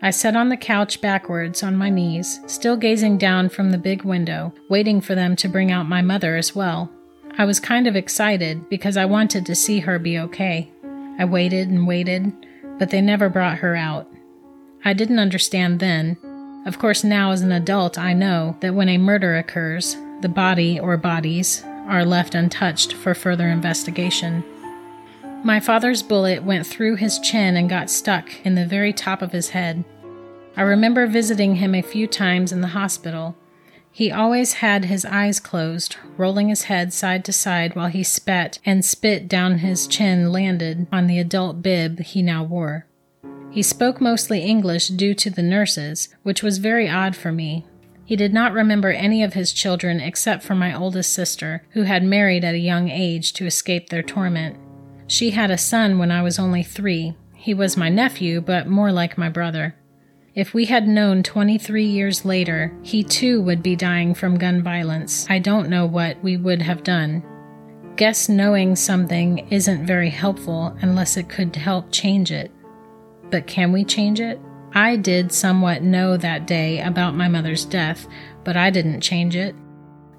I 0.02 0.12
sat 0.12 0.36
on 0.36 0.50
the 0.50 0.58
couch 0.58 1.02
backwards 1.02 1.64
on 1.64 1.78
my 1.78 1.90
knees, 1.90 2.40
still 2.48 2.78
gazing 2.78 3.18
down 3.18 3.50
from 3.50 3.72
the 3.72 3.78
big 3.78 4.04
window, 4.04 4.54
waiting 4.70 5.02
for 5.02 5.16
them 5.16 5.36
to 5.38 5.48
bring 5.48 5.72
out 5.72 5.88
my 5.88 6.02
mother 6.02 6.36
as 6.36 6.56
well. 6.56 6.92
I 7.38 7.46
was 7.46 7.60
kind 7.60 7.88
of 7.88 7.96
excited 7.96 8.70
because 8.70 8.98
I 8.98 9.06
wanted 9.06 9.46
to 9.46 9.56
see 9.56 9.80
her 9.80 10.00
be 10.00 10.20
okay. 10.20 10.72
I 11.20 11.26
waited 11.26 11.70
and 11.70 11.88
waited, 11.88 12.32
but 12.78 12.90
they 12.90 13.02
never 13.02 13.30
brought 13.30 13.58
her 13.60 13.76
out. 13.76 14.08
I 14.84 14.94
didn't 14.94 15.20
understand 15.20 15.80
then. 15.80 16.18
Of 16.66 16.80
course, 16.80 17.04
now 17.04 17.32
as 17.32 17.42
an 17.42 17.52
adult, 17.52 17.98
I 17.98 18.14
know 18.14 18.58
that 18.60 18.76
when 18.76 18.90
a 18.90 18.98
murder 18.98 19.36
occurs, 19.36 19.98
the 20.22 20.30
body 20.30 20.80
or 20.80 20.98
bodies 20.98 21.64
are 21.88 22.06
left 22.06 22.36
untouched 22.36 22.94
for 22.94 23.14
further 23.14 23.48
investigation. 23.48 24.44
My 25.46 25.60
father's 25.60 26.02
bullet 26.02 26.42
went 26.42 26.66
through 26.66 26.96
his 26.96 27.20
chin 27.20 27.56
and 27.56 27.70
got 27.70 27.92
stuck 27.92 28.44
in 28.44 28.56
the 28.56 28.66
very 28.66 28.92
top 28.92 29.22
of 29.22 29.32
his 29.32 29.50
head. 29.50 29.86
I 30.58 30.64
remember 30.64 31.06
visiting 31.06 31.58
him 31.58 31.76
a 31.76 31.84
few 31.84 32.08
times 32.08 32.52
in 32.52 32.62
the 32.62 32.70
hospital. 32.70 33.36
He 33.92 34.12
always 34.12 34.54
had 34.54 34.86
his 34.86 35.06
eyes 35.06 35.40
closed, 35.40 35.98
rolling 36.18 36.50
his 36.50 36.64
head 36.64 36.92
side 36.94 37.24
to 37.26 37.32
side 37.32 37.76
while 37.76 37.90
he 37.90 38.02
spat 38.02 38.58
and 38.66 38.84
spit 38.84 39.28
down 39.28 39.60
his 39.60 39.86
chin 39.86 40.32
landed 40.32 40.88
on 40.92 41.06
the 41.06 41.20
adult 41.20 41.62
bib 41.62 42.00
he 42.00 42.24
now 42.24 42.44
wore. 42.44 42.88
He 43.52 43.62
spoke 43.62 44.02
mostly 44.02 44.42
English 44.42 44.88
due 44.88 45.14
to 45.14 45.30
the 45.30 45.44
nurses, 45.44 46.10
which 46.24 46.42
was 46.42 46.58
very 46.58 46.90
odd 46.90 47.16
for 47.16 47.32
me, 47.32 47.68
he 48.04 48.16
did 48.16 48.34
not 48.34 48.54
remember 48.54 48.92
any 48.92 49.24
of 49.24 49.34
his 49.34 49.52
children 49.52 50.00
except 50.00 50.44
for 50.44 50.54
my 50.56 50.76
oldest 50.76 51.12
sister, 51.12 51.64
who 51.72 51.84
had 51.84 52.04
married 52.04 52.44
at 52.44 52.54
a 52.54 52.60
young 52.60 52.90
age 52.90 53.34
to 53.34 53.48
escape 53.48 53.90
their 53.90 54.04
torment. 54.04 54.58
She 55.08 55.32
had 55.32 55.52
a 55.52 55.58
son 55.58 56.00
when 56.00 56.12
I 56.12 56.22
was 56.22 56.40
only 56.40 56.64
three. 56.64 57.16
He 57.34 57.54
was 57.54 57.78
my 57.78 57.90
nephew, 57.90 58.42
but 58.42 58.68
more 58.68 58.92
like 58.92 59.18
my 59.18 59.30
brother. 59.30 59.76
If 60.34 60.54
we 60.54 60.66
had 60.66 60.88
known 60.88 61.24
23 61.24 61.86
years 61.86 62.26
later 62.26 62.76
he 62.84 63.04
too 63.04 63.42
would 63.44 63.64
be 63.64 63.76
dying 63.76 64.14
from 64.14 64.38
gun 64.38 64.62
violence, 64.62 65.26
I 65.30 65.40
don't 65.40 65.70
know 65.70 65.86
what 65.86 66.22
we 66.22 66.36
would 66.36 66.62
have 66.62 66.84
done. 66.84 67.24
Guess 67.96 68.28
knowing 68.28 68.76
something 68.76 69.48
isn't 69.50 69.86
very 69.86 70.10
helpful 70.10 70.78
unless 70.82 71.16
it 71.16 71.30
could 71.30 71.56
help 71.56 71.90
change 71.92 72.32
it. 72.32 72.52
But 73.32 73.48
can 73.48 73.72
we 73.72 73.86
change 73.86 74.20
it? 74.20 74.42
I 74.74 74.98
did 74.98 75.32
somewhat 75.32 75.84
know 75.84 76.18
that 76.18 76.48
day 76.48 76.82
about 76.82 77.16
my 77.16 77.30
mother's 77.30 77.64
death, 77.64 78.06
but 78.44 78.58
I 78.58 78.70
didn't 78.70 79.00
change 79.00 79.38
it. 79.38 79.56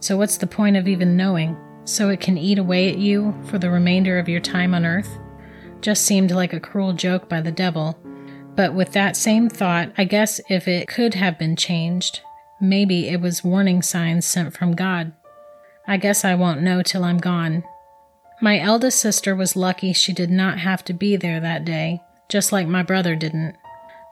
So, 0.00 0.16
what's 0.16 0.38
the 0.38 0.46
point 0.46 0.78
of 0.78 0.88
even 0.88 1.16
knowing? 1.16 1.58
So 1.86 2.08
it 2.08 2.20
can 2.20 2.36
eat 2.36 2.58
away 2.58 2.90
at 2.90 2.98
you 2.98 3.32
for 3.44 3.58
the 3.58 3.70
remainder 3.70 4.18
of 4.18 4.28
your 4.28 4.40
time 4.40 4.74
on 4.74 4.84
earth? 4.84 5.18
Just 5.80 6.04
seemed 6.04 6.32
like 6.32 6.52
a 6.52 6.58
cruel 6.58 6.92
joke 6.92 7.28
by 7.28 7.40
the 7.40 7.52
devil. 7.52 7.96
But 8.56 8.74
with 8.74 8.92
that 8.92 9.16
same 9.16 9.48
thought, 9.48 9.92
I 9.96 10.04
guess 10.04 10.40
if 10.48 10.66
it 10.66 10.88
could 10.88 11.14
have 11.14 11.38
been 11.38 11.54
changed, 11.54 12.22
maybe 12.60 13.08
it 13.08 13.20
was 13.20 13.44
warning 13.44 13.82
signs 13.82 14.26
sent 14.26 14.52
from 14.52 14.74
God. 14.74 15.12
I 15.86 15.96
guess 15.96 16.24
I 16.24 16.34
won't 16.34 16.60
know 16.60 16.82
till 16.82 17.04
I'm 17.04 17.18
gone. 17.18 17.62
My 18.40 18.58
eldest 18.58 18.98
sister 18.98 19.36
was 19.36 19.54
lucky 19.54 19.92
she 19.92 20.12
did 20.12 20.30
not 20.30 20.58
have 20.58 20.82
to 20.86 20.92
be 20.92 21.14
there 21.14 21.38
that 21.38 21.64
day, 21.64 22.02
just 22.28 22.50
like 22.50 22.66
my 22.66 22.82
brother 22.82 23.14
didn't. 23.14 23.56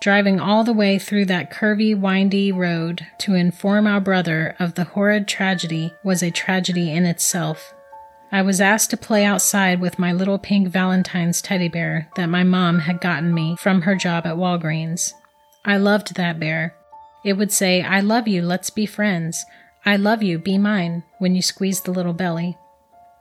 Driving 0.05 0.39
all 0.39 0.65
the 0.65 0.73
way 0.75 0.99
through 0.99 1.25
that 1.25 1.51
curvy, 1.51 1.99
windy 1.99 2.53
road 2.53 3.07
to 3.17 3.33
inform 3.33 3.87
our 3.87 4.03
brother 4.03 4.55
of 4.59 4.75
the 4.75 4.85
horrid 4.85 5.27
tragedy 5.27 5.91
was 6.05 6.23
a 6.23 6.31
tragedy 6.31 6.91
in 6.91 7.07
itself. 7.07 7.73
I 8.31 8.43
was 8.43 8.61
asked 8.61 8.91
to 8.91 8.99
play 8.99 9.25
outside 9.25 9.81
with 9.81 9.99
my 9.99 10.13
little 10.13 10.39
pink 10.39 10.69
Valentine's 10.69 11.41
teddy 11.41 11.69
bear 11.69 12.11
that 12.17 12.27
my 12.27 12.45
mom 12.45 12.81
had 12.81 13.01
gotten 13.01 13.33
me 13.33 13.57
from 13.57 13.81
her 13.81 13.95
job 13.95 14.27
at 14.27 14.37
Walgreens. 14.37 15.15
I 15.65 15.79
loved 15.79 16.17
that 16.17 16.39
bear. 16.39 16.75
It 17.25 17.39
would 17.39 17.51
say, 17.51 17.81
I 17.81 18.01
love 18.01 18.29
you, 18.29 18.43
let's 18.43 18.69
be 18.69 18.85
friends. 18.85 19.47
I 19.87 19.97
love 19.97 20.23
you, 20.23 20.39
be 20.39 20.59
mine, 20.59 21.05
when 21.19 21.35
you 21.35 21.41
squeezed 21.41 21.87
the 21.87 21.93
little 21.93 22.13
belly. 22.13 22.59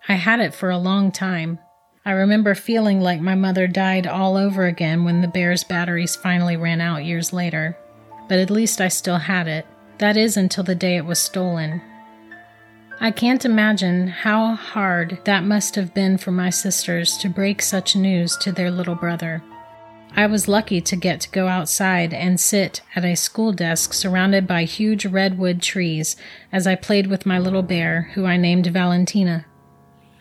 I 0.09 0.15
had 0.15 0.41
it 0.41 0.53
for 0.53 0.69
a 0.69 0.77
long 0.77 1.13
time. 1.13 1.59
I 2.05 2.11
remember 2.11 2.53
feeling 2.53 2.99
like 2.99 3.21
my 3.21 3.35
mother 3.35 3.65
died 3.65 4.07
all 4.07 4.35
over 4.35 4.65
again 4.65 5.05
when 5.05 5.21
the 5.21 5.27
bear's 5.27 5.63
batteries 5.63 6.17
finally 6.17 6.57
ran 6.57 6.81
out 6.81 7.05
years 7.05 7.31
later. 7.31 7.77
But 8.27 8.39
at 8.39 8.49
least 8.49 8.81
I 8.81 8.89
still 8.89 9.19
had 9.19 9.47
it. 9.47 9.65
That 9.99 10.17
is 10.17 10.35
until 10.35 10.65
the 10.65 10.75
day 10.75 10.97
it 10.97 11.05
was 11.05 11.19
stolen. 11.19 11.81
I 12.99 13.11
can't 13.11 13.45
imagine 13.45 14.07
how 14.07 14.55
hard 14.55 15.19
that 15.23 15.45
must 15.45 15.75
have 15.75 15.93
been 15.93 16.17
for 16.17 16.31
my 16.31 16.49
sisters 16.49 17.17
to 17.17 17.29
break 17.29 17.61
such 17.61 17.95
news 17.95 18.35
to 18.37 18.51
their 18.51 18.69
little 18.69 18.95
brother. 18.95 19.41
I 20.15 20.27
was 20.27 20.47
lucky 20.47 20.81
to 20.81 20.95
get 20.95 21.21
to 21.21 21.29
go 21.29 21.47
outside 21.47 22.13
and 22.13 22.39
sit 22.39 22.81
at 22.95 23.05
a 23.05 23.15
school 23.15 23.51
desk 23.53 23.93
surrounded 23.93 24.45
by 24.45 24.65
huge 24.65 25.05
redwood 25.05 25.61
trees 25.61 26.17
as 26.51 26.67
I 26.67 26.75
played 26.75 27.07
with 27.07 27.25
my 27.25 27.39
little 27.39 27.63
bear, 27.63 28.11
who 28.13 28.25
I 28.25 28.37
named 28.37 28.67
Valentina. 28.67 29.45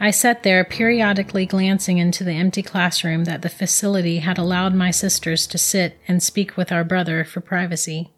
I 0.02 0.10
sat 0.10 0.42
there 0.42 0.64
periodically 0.64 1.46
glancing 1.46 1.98
into 1.98 2.24
the 2.24 2.32
empty 2.32 2.60
classroom 2.60 3.22
that 3.26 3.42
the 3.42 3.48
facility 3.48 4.18
had 4.18 4.36
allowed 4.36 4.74
my 4.74 4.90
sisters 4.90 5.46
to 5.46 5.58
sit 5.58 5.96
and 6.08 6.20
speak 6.20 6.56
with 6.56 6.72
our 6.72 6.82
brother 6.82 7.22
for 7.22 7.40
privacy. 7.40 8.10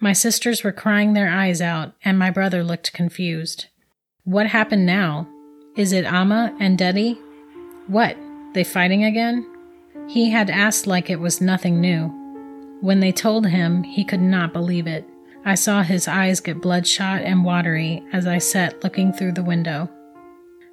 My 0.00 0.12
sisters 0.12 0.64
were 0.64 0.72
crying 0.72 1.12
their 1.12 1.30
eyes 1.30 1.60
out, 1.60 1.92
and 2.04 2.18
my 2.18 2.30
brother 2.30 2.64
looked 2.64 2.92
confused. 2.92 3.66
What 4.24 4.48
happened 4.48 4.86
now? 4.86 5.28
Is 5.76 5.92
it 5.92 6.04
Amma 6.04 6.52
and 6.58 6.76
Daddy? 6.76 7.16
What? 7.86 8.16
They 8.52 8.64
fighting 8.64 9.04
again? 9.04 9.46
He 10.08 10.30
had 10.30 10.50
asked 10.50 10.88
like 10.88 11.10
it 11.10 11.20
was 11.20 11.40
nothing 11.40 11.80
new. 11.80 12.08
When 12.80 12.98
they 12.98 13.12
told 13.12 13.46
him, 13.46 13.84
he 13.84 14.04
could 14.04 14.20
not 14.20 14.52
believe 14.52 14.88
it. 14.88 15.04
I 15.44 15.54
saw 15.54 15.84
his 15.84 16.08
eyes 16.08 16.40
get 16.40 16.60
bloodshot 16.60 17.22
and 17.22 17.44
watery 17.44 18.02
as 18.12 18.26
I 18.26 18.38
sat 18.38 18.82
looking 18.82 19.12
through 19.12 19.34
the 19.34 19.44
window. 19.44 19.88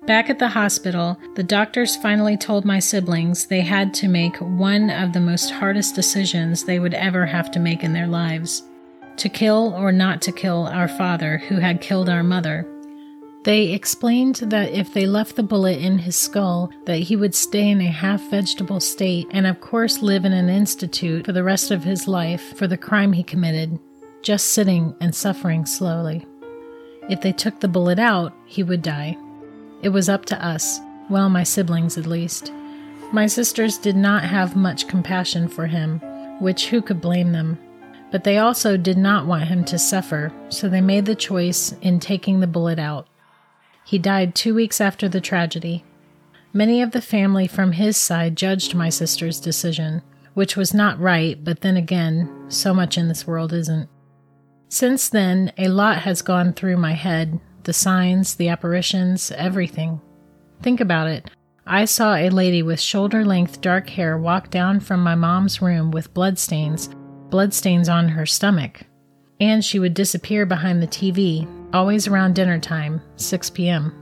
Back 0.08 0.30
at 0.30 0.40
the 0.40 0.48
hospital, 0.48 1.20
the 1.36 1.44
doctors 1.44 1.98
finally 1.98 2.38
told 2.38 2.64
my 2.64 2.80
siblings 2.80 3.46
they 3.46 3.60
had 3.60 3.94
to 3.96 4.08
make 4.08 4.38
one 4.38 4.90
of 4.90 5.12
the 5.12 5.20
most 5.20 5.52
hardest 5.52 5.96
decisions 5.96 6.64
they 6.64 6.80
would 6.80 6.94
ever 6.94 7.26
have 7.26 7.52
to 7.52 7.60
make 7.60 7.84
in 7.84 7.92
their 7.92 8.08
lives 8.08 8.64
to 9.18 9.28
kill 9.28 9.74
or 9.76 9.92
not 9.92 10.22
to 10.22 10.32
kill 10.32 10.68
our 10.68 10.88
father 10.88 11.40
who 11.40 11.56
had 11.56 11.82
killed 11.82 12.08
our 12.08 12.24
mother. 12.24 12.66
They 13.44 13.74
explained 13.74 14.36
that 14.36 14.72
if 14.72 14.94
they 14.94 15.08
left 15.08 15.36
the 15.36 15.44
bullet 15.44 15.80
in 15.80 16.00
his 16.00 16.16
skull, 16.16 16.72
that 16.86 17.00
he 17.00 17.16
would 17.18 17.36
stay 17.36 17.68
in 17.70 17.82
a 17.82 17.92
half 17.92 18.22
vegetable 18.30 18.80
state 18.80 19.28
and 19.32 19.46
of 19.46 19.60
course 19.60 20.02
live 20.02 20.24
in 20.24 20.34
an 20.34 20.50
institute 20.50 21.26
for 21.26 21.34
the 21.34 21.44
rest 21.44 21.70
of 21.72 21.84
his 21.84 22.08
life 22.08 22.56
for 22.58 22.68
the 22.68 22.78
crime 22.78 23.12
he 23.12 23.24
committed, 23.24 23.78
just 24.22 24.54
sitting 24.54 24.96
and 25.02 25.14
suffering 25.14 25.66
slowly. 25.66 26.26
If 27.10 27.22
they 27.22 27.34
took 27.34 27.60
the 27.60 27.68
bullet 27.68 28.00
out, 28.00 28.34
he 28.46 28.64
would 28.64 28.82
die. 28.82 29.18
It 29.82 29.90
was 29.90 30.10
up 30.10 30.26
to 30.26 30.46
us, 30.46 30.80
well, 31.10 31.30
my 31.30 31.44
siblings 31.44 31.98
at 31.98 32.06
least. 32.06 32.52
My 33.12 33.28
sisters 33.28 33.78
did 33.78 33.96
not 33.96 34.24
have 34.24 34.56
much 34.56 34.88
compassion 34.88 35.48
for 35.48 35.68
him, 35.68 36.00
which 36.40 36.68
who 36.68 36.82
could 36.82 37.00
blame 37.00 37.32
them? 37.32 37.58
But 38.12 38.24
they 38.24 38.38
also 38.38 38.78
did 38.78 38.98
not 38.98 39.28
want 39.28 39.46
him 39.46 39.64
to 39.66 39.80
suffer, 39.80 40.32
so 40.50 40.68
they 40.68 40.82
made 40.82 41.06
the 41.06 41.16
choice 41.16 41.74
in 41.82 42.00
taking 42.00 42.40
the 42.40 42.48
bullet 42.48 42.80
out. 42.80 43.08
He 43.86 43.98
died 43.98 44.36
two 44.36 44.54
weeks 44.54 44.82
after 44.82 45.08
the 45.08 45.22
tragedy. 45.22 45.86
Many 46.54 46.82
of 46.82 46.92
the 46.92 47.02
family 47.02 47.48
from 47.48 47.74
his 47.74 47.98
side 47.98 48.36
judged 48.36 48.76
my 48.76 48.90
sister's 48.90 49.40
decision, 49.40 50.02
which 50.34 50.58
was 50.58 50.74
not 50.74 51.00
right, 51.00 51.42
but 51.44 51.62
then 51.62 51.78
again, 51.78 52.46
so 52.50 52.74
much 52.74 52.98
in 52.98 53.08
this 53.08 53.26
world 53.28 53.54
isn't. 53.54 53.90
Since 54.70 55.10
then, 55.10 55.54
a 55.58 55.70
lot 55.70 56.00
has 56.00 56.22
gone 56.22 56.54
through 56.54 56.78
my 56.78 56.94
head, 56.94 57.40
the 57.68 57.74
signs, 57.74 58.36
the 58.36 58.48
apparitions, 58.48 59.30
everything. 59.32 60.02
Think 60.64 60.80
about 60.80 61.08
it. 61.08 61.30
I 61.68 61.84
saw 61.84 62.16
a 62.16 62.30
lady 62.30 62.64
with 62.64 62.80
shoulder 62.80 63.26
length 63.26 63.60
dark 63.60 63.90
hair 63.90 64.18
walk 64.18 64.50
down 64.50 64.80
from 64.80 65.04
my 65.04 65.16
mom's 65.16 65.62
room 65.62 65.92
with 65.92 66.14
bloodstains, 66.14 66.88
bloodstains 67.30 67.90
on 67.90 68.08
her 68.08 68.26
stomach. 68.26 68.84
And 69.42 69.64
she 69.64 69.80
would 69.80 69.94
disappear 69.94 70.46
behind 70.46 70.82
the 70.82 70.88
TV, 70.88 71.46
always 71.74 72.08
around 72.08 72.36
dinner 72.36 72.58
time, 72.58 73.02
6 73.18 73.50
p.m. 73.50 73.94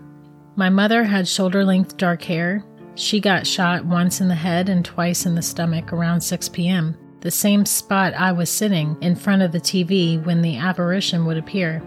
My 0.55 0.69
mother 0.69 1.03
had 1.03 1.27
shoulder 1.27 1.65
length 1.65 1.97
dark 1.97 2.21
hair. 2.21 2.63
She 2.93 3.19
got 3.19 3.47
shot 3.47 3.83
once 3.83 4.21
in 4.21 4.27
the 4.27 4.35
head 4.35 4.69
and 4.69 4.85
twice 4.85 5.25
in 5.25 5.33
the 5.33 5.41
stomach 5.41 5.91
around 5.91 6.21
6 6.21 6.49
p.m., 6.49 6.95
the 7.21 7.31
same 7.31 7.65
spot 7.65 8.13
I 8.13 8.31
was 8.31 8.51
sitting 8.51 8.95
in 9.01 9.15
front 9.15 9.41
of 9.41 9.51
the 9.51 9.59
TV 9.59 10.23
when 10.23 10.43
the 10.43 10.57
apparition 10.57 11.25
would 11.25 11.37
appear. 11.37 11.81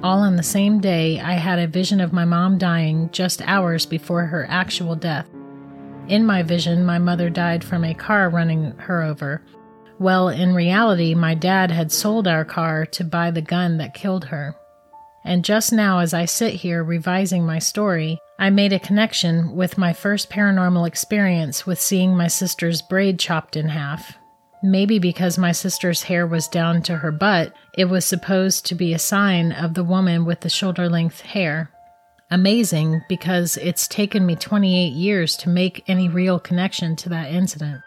All 0.00 0.20
on 0.20 0.36
the 0.36 0.44
same 0.44 0.80
day, 0.80 1.18
I 1.18 1.32
had 1.32 1.58
a 1.58 1.66
vision 1.66 2.00
of 2.00 2.12
my 2.12 2.24
mom 2.24 2.56
dying 2.56 3.10
just 3.10 3.42
hours 3.42 3.84
before 3.84 4.24
her 4.26 4.46
actual 4.48 4.94
death. 4.94 5.26
In 6.06 6.24
my 6.24 6.44
vision, 6.44 6.86
my 6.86 6.98
mother 6.98 7.28
died 7.28 7.64
from 7.64 7.84
a 7.84 7.94
car 7.94 8.30
running 8.30 8.70
her 8.78 9.02
over. 9.02 9.42
Well, 9.98 10.28
in 10.28 10.54
reality, 10.54 11.16
my 11.16 11.34
dad 11.34 11.72
had 11.72 11.90
sold 11.90 12.28
our 12.28 12.44
car 12.44 12.86
to 12.86 13.02
buy 13.02 13.32
the 13.32 13.42
gun 13.42 13.78
that 13.78 13.92
killed 13.92 14.26
her. 14.26 14.54
And 15.24 15.44
just 15.44 15.72
now, 15.72 15.98
as 15.98 16.14
I 16.14 16.26
sit 16.26 16.54
here 16.54 16.84
revising 16.84 17.44
my 17.44 17.58
story, 17.58 18.20
I 18.38 18.50
made 18.50 18.72
a 18.72 18.78
connection 18.78 19.56
with 19.56 19.78
my 19.78 19.92
first 19.92 20.30
paranormal 20.30 20.86
experience 20.86 21.66
with 21.66 21.80
seeing 21.80 22.16
my 22.16 22.28
sister's 22.28 22.82
braid 22.82 23.18
chopped 23.18 23.56
in 23.56 23.68
half. 23.68 24.16
Maybe 24.62 24.98
because 24.98 25.38
my 25.38 25.52
sister's 25.52 26.02
hair 26.02 26.26
was 26.26 26.48
down 26.48 26.82
to 26.82 26.96
her 26.96 27.12
butt, 27.12 27.52
it 27.76 27.84
was 27.84 28.04
supposed 28.04 28.66
to 28.66 28.74
be 28.74 28.92
a 28.92 28.98
sign 28.98 29.52
of 29.52 29.74
the 29.74 29.84
woman 29.84 30.24
with 30.24 30.40
the 30.40 30.48
shoulder 30.48 30.88
length 30.88 31.20
hair. 31.20 31.70
Amazing 32.30 33.02
because 33.08 33.56
it's 33.56 33.86
taken 33.86 34.26
me 34.26 34.34
28 34.36 34.92
years 34.92 35.36
to 35.36 35.48
make 35.48 35.84
any 35.88 36.08
real 36.08 36.40
connection 36.40 36.96
to 36.96 37.08
that 37.08 37.32
incident. 37.32 37.80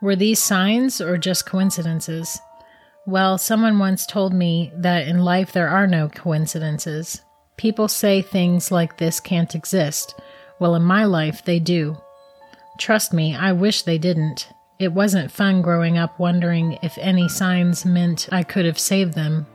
Were 0.00 0.16
these 0.16 0.42
signs 0.42 1.00
or 1.00 1.18
just 1.18 1.46
coincidences? 1.46 2.40
Well, 3.06 3.36
someone 3.38 3.78
once 3.78 4.06
told 4.06 4.32
me 4.32 4.72
that 4.76 5.06
in 5.06 5.24
life 5.24 5.52
there 5.52 5.68
are 5.68 5.86
no 5.86 6.08
coincidences. 6.08 7.22
People 7.56 7.88
say 7.88 8.22
things 8.22 8.70
like 8.70 8.98
this 8.98 9.20
can't 9.20 9.54
exist. 9.54 10.14
Well, 10.58 10.74
in 10.74 10.82
my 10.82 11.04
life, 11.04 11.44
they 11.44 11.58
do. 11.58 11.96
Trust 12.78 13.12
me, 13.12 13.34
I 13.34 13.52
wish 13.52 13.82
they 13.82 13.98
didn't. 13.98 14.48
It 14.78 14.92
wasn't 14.92 15.32
fun 15.32 15.62
growing 15.62 15.96
up 15.96 16.18
wondering 16.18 16.78
if 16.82 16.98
any 16.98 17.28
signs 17.28 17.86
meant 17.86 18.28
I 18.30 18.42
could 18.42 18.66
have 18.66 18.78
saved 18.78 19.14
them. 19.14 19.46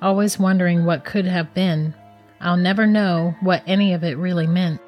Always 0.00 0.38
wondering 0.38 0.84
what 0.84 1.04
could 1.04 1.26
have 1.26 1.52
been. 1.52 1.94
I'll 2.40 2.56
never 2.56 2.86
know 2.86 3.34
what 3.40 3.62
any 3.66 3.92
of 3.92 4.02
it 4.02 4.16
really 4.16 4.46
meant. 4.46 4.80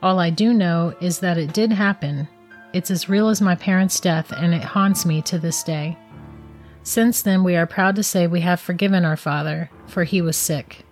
All 0.00 0.20
I 0.20 0.30
do 0.30 0.54
know 0.54 0.94
is 1.00 1.18
that 1.18 1.38
it 1.38 1.52
did 1.52 1.72
happen. 1.72 2.28
It's 2.72 2.90
as 2.90 3.08
real 3.08 3.28
as 3.28 3.40
my 3.40 3.56
parents' 3.56 3.98
death, 3.98 4.32
and 4.32 4.54
it 4.54 4.62
haunts 4.62 5.04
me 5.04 5.22
to 5.22 5.38
this 5.38 5.62
day. 5.64 5.98
Since 6.84 7.22
then, 7.22 7.42
we 7.42 7.56
are 7.56 7.66
proud 7.66 7.96
to 7.96 8.04
say 8.04 8.26
we 8.26 8.42
have 8.42 8.60
forgiven 8.60 9.04
our 9.04 9.16
father, 9.16 9.70
for 9.88 10.04
he 10.04 10.22
was 10.22 10.36
sick. 10.36 10.84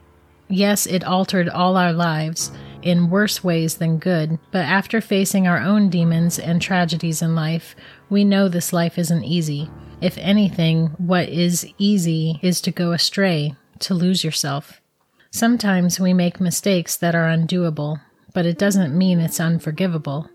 Yes, 0.48 0.86
it 0.86 1.04
altered 1.04 1.48
all 1.48 1.76
our 1.76 1.92
lives, 1.92 2.50
in 2.82 3.08
worse 3.08 3.42
ways 3.42 3.76
than 3.76 3.98
good, 3.98 4.38
but 4.50 4.64
after 4.64 5.00
facing 5.00 5.46
our 5.46 5.58
own 5.58 5.88
demons 5.88 6.38
and 6.38 6.60
tragedies 6.60 7.22
in 7.22 7.34
life, 7.34 7.74
we 8.10 8.24
know 8.24 8.48
this 8.48 8.72
life 8.72 8.98
isn't 8.98 9.24
easy. 9.24 9.70
If 10.00 10.18
anything, 10.18 10.88
what 10.98 11.28
is 11.28 11.66
easy 11.78 12.38
is 12.42 12.60
to 12.62 12.70
go 12.70 12.92
astray, 12.92 13.54
to 13.80 13.94
lose 13.94 14.24
yourself. 14.24 14.80
Sometimes 15.30 15.98
we 15.98 16.12
make 16.12 16.40
mistakes 16.40 16.96
that 16.96 17.14
are 17.14 17.26
undoable, 17.26 18.00
but 18.34 18.46
it 18.46 18.58
doesn't 18.58 18.96
mean 18.96 19.20
it's 19.20 19.40
unforgivable. 19.40 20.28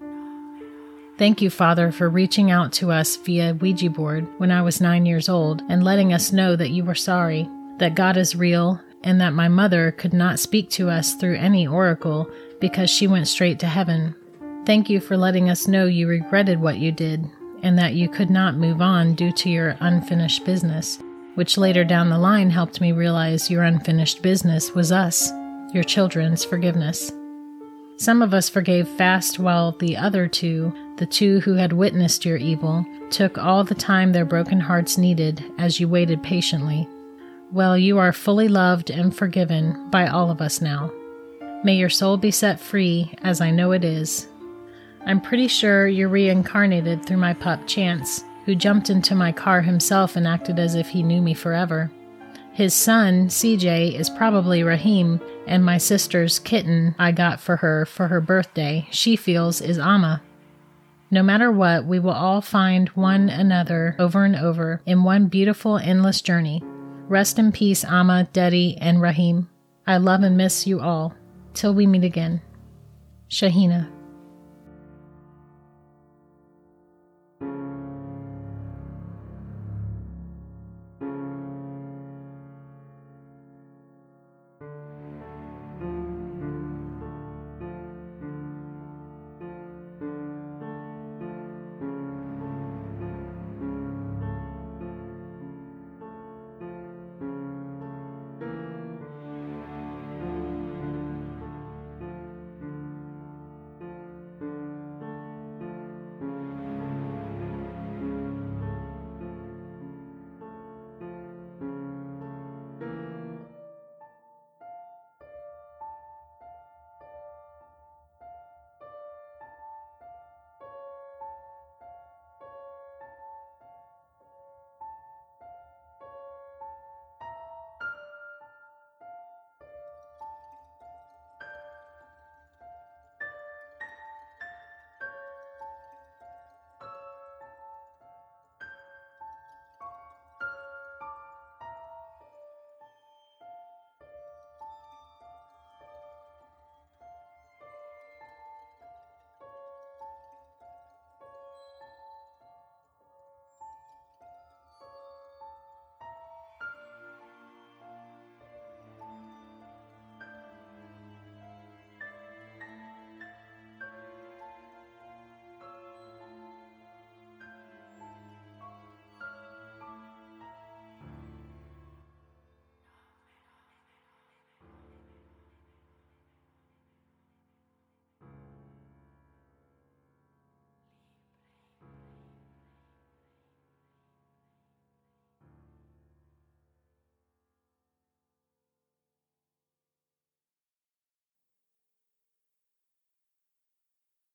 Thank 1.18 1.42
you, 1.42 1.50
Father, 1.50 1.92
for 1.92 2.10
reaching 2.10 2.50
out 2.50 2.72
to 2.74 2.92
us 2.92 3.18
via 3.18 3.54
Ouija 3.54 3.90
board 3.90 4.28
when 4.40 4.52
I 4.52 4.62
was 4.62 4.82
nine 4.82 5.06
years 5.06 5.30
old 5.30 5.62
and 5.70 5.84
letting 5.84 6.14
us 6.14 6.32
know 6.32 6.56
that 6.56 6.72
you 6.72 6.84
were 6.84 6.96
sorry, 6.96 7.48
that 7.78 7.96
God 7.96 8.18
is 8.18 8.36
real, 8.36 8.82
and 9.04 9.20
that 9.22 9.34
my 9.34 9.48
mother 9.48 9.92
could 9.92 10.14
not 10.14 10.40
speak 10.40 10.70
to 10.72 10.90
us 10.90 11.14
through 11.14 11.38
any 11.38 11.68
oracle 11.68 12.30
because 12.60 12.90
she 12.90 13.08
went 13.08 13.28
straight 13.28 13.60
to 13.60 13.68
heaven. 13.68 14.16
Thank 14.66 14.90
you 14.90 15.00
for 15.00 15.18
letting 15.18 15.50
us 15.50 15.68
know 15.68 15.86
you 15.86 16.08
regretted 16.08 16.60
what 16.60 16.78
you 16.78 16.92
did 16.92 17.30
and 17.64 17.78
that 17.78 17.94
you 17.94 18.10
could 18.10 18.30
not 18.30 18.56
move 18.56 18.82
on 18.82 19.14
due 19.14 19.32
to 19.34 19.50
your 19.50 19.76
unfinished 19.80 20.46
business, 20.46 21.00
which 21.36 21.58
later 21.58 21.84
down 21.84 22.10
the 22.10 22.18
line 22.18 22.50
helped 22.50 22.82
me 22.82 22.92
realize 22.92 23.50
your 23.50 23.64
unfinished 23.64 24.22
business 24.22 24.74
was 24.74 24.92
us, 24.92 25.32
your 25.74 25.84
children's 25.84 26.44
forgiveness. 26.46 27.12
Some 27.98 28.22
of 28.22 28.34
us 28.34 28.48
forgave 28.48 28.88
fast, 28.88 29.40
while 29.40 29.74
the 29.74 29.98
other 29.98 30.26
two, 30.26 30.74
the 30.96 31.06
two 31.06 31.42
who 31.42 31.56
had 31.56 31.74
witnessed 31.74 32.24
your 32.24 32.38
evil, 32.38 32.86
took 33.10 33.38
all 33.38 33.66
the 33.66 33.76
time 33.76 34.14
their 34.14 34.24
broken 34.24 34.62
hearts 34.62 34.98
needed 34.98 35.44
as 35.58 35.82
you 35.82 35.90
waited 35.90 36.24
patiently. 36.24 36.88
Well, 37.52 37.78
you 37.78 37.98
are 37.98 38.14
fully 38.14 38.48
loved 38.48 38.90
and 38.90 39.14
forgiven 39.14 39.90
by 39.90 40.08
all 40.08 40.32
of 40.32 40.40
us 40.40 40.62
now. 40.62 40.94
May 41.66 41.76
your 41.76 41.90
soul 41.90 42.16
be 42.16 42.32
set 42.32 42.58
free, 42.58 43.14
as 43.22 43.42
I 43.42 43.52
know 43.52 43.74
it 43.74 43.84
is. 43.84 44.29
I'm 45.10 45.20
pretty 45.20 45.48
sure 45.48 45.88
you're 45.88 46.08
reincarnated 46.08 47.04
through 47.04 47.18
my 47.18 47.34
pup 47.34 47.66
Chance, 47.66 48.24
who 48.46 48.54
jumped 48.54 48.92
into 48.92 49.16
my 49.16 49.32
car 49.32 49.60
himself 49.60 50.16
and 50.16 50.28
acted 50.28 50.60
as 50.60 50.76
if 50.76 50.88
he 50.88 51.02
knew 51.02 51.20
me 51.20 51.34
forever. 51.34 51.92
His 52.54 52.76
son, 52.76 53.28
CJ, 53.28 54.00
is 54.00 54.08
probably 54.08 54.62
Rahim, 54.62 55.20
and 55.48 55.66
my 55.66 55.80
sister's 55.80 56.38
kitten 56.38 56.94
I 57.00 57.12
got 57.12 57.40
for 57.40 57.56
her 57.56 57.88
for 57.88 58.08
her 58.08 58.22
birthday, 58.22 58.88
she 58.92 59.16
feels 59.16 59.62
is 59.62 59.80
Amma. 59.80 60.22
No 61.10 61.24
matter 61.24 61.52
what, 61.52 61.86
we 61.86 61.98
will 61.98 62.12
all 62.12 62.42
find 62.42 62.90
one 62.90 63.30
another 63.30 63.96
over 63.98 64.26
and 64.26 64.36
over 64.36 64.80
in 64.86 65.04
one 65.04 65.26
beautiful, 65.26 65.80
endless 65.80 66.22
journey. 66.22 66.62
Rest 67.08 67.40
in 67.40 67.52
peace, 67.52 67.84
Amma, 67.84 68.28
Dedi, 68.32 68.78
and 68.80 69.02
Rahim. 69.02 69.50
I 69.88 69.98
love 69.98 70.22
and 70.22 70.38
miss 70.38 70.68
you 70.68 70.80
all. 70.80 71.16
Till 71.56 71.74
we 71.74 71.88
meet 71.88 72.04
again. 72.04 72.42
Shaheena. 73.28 73.90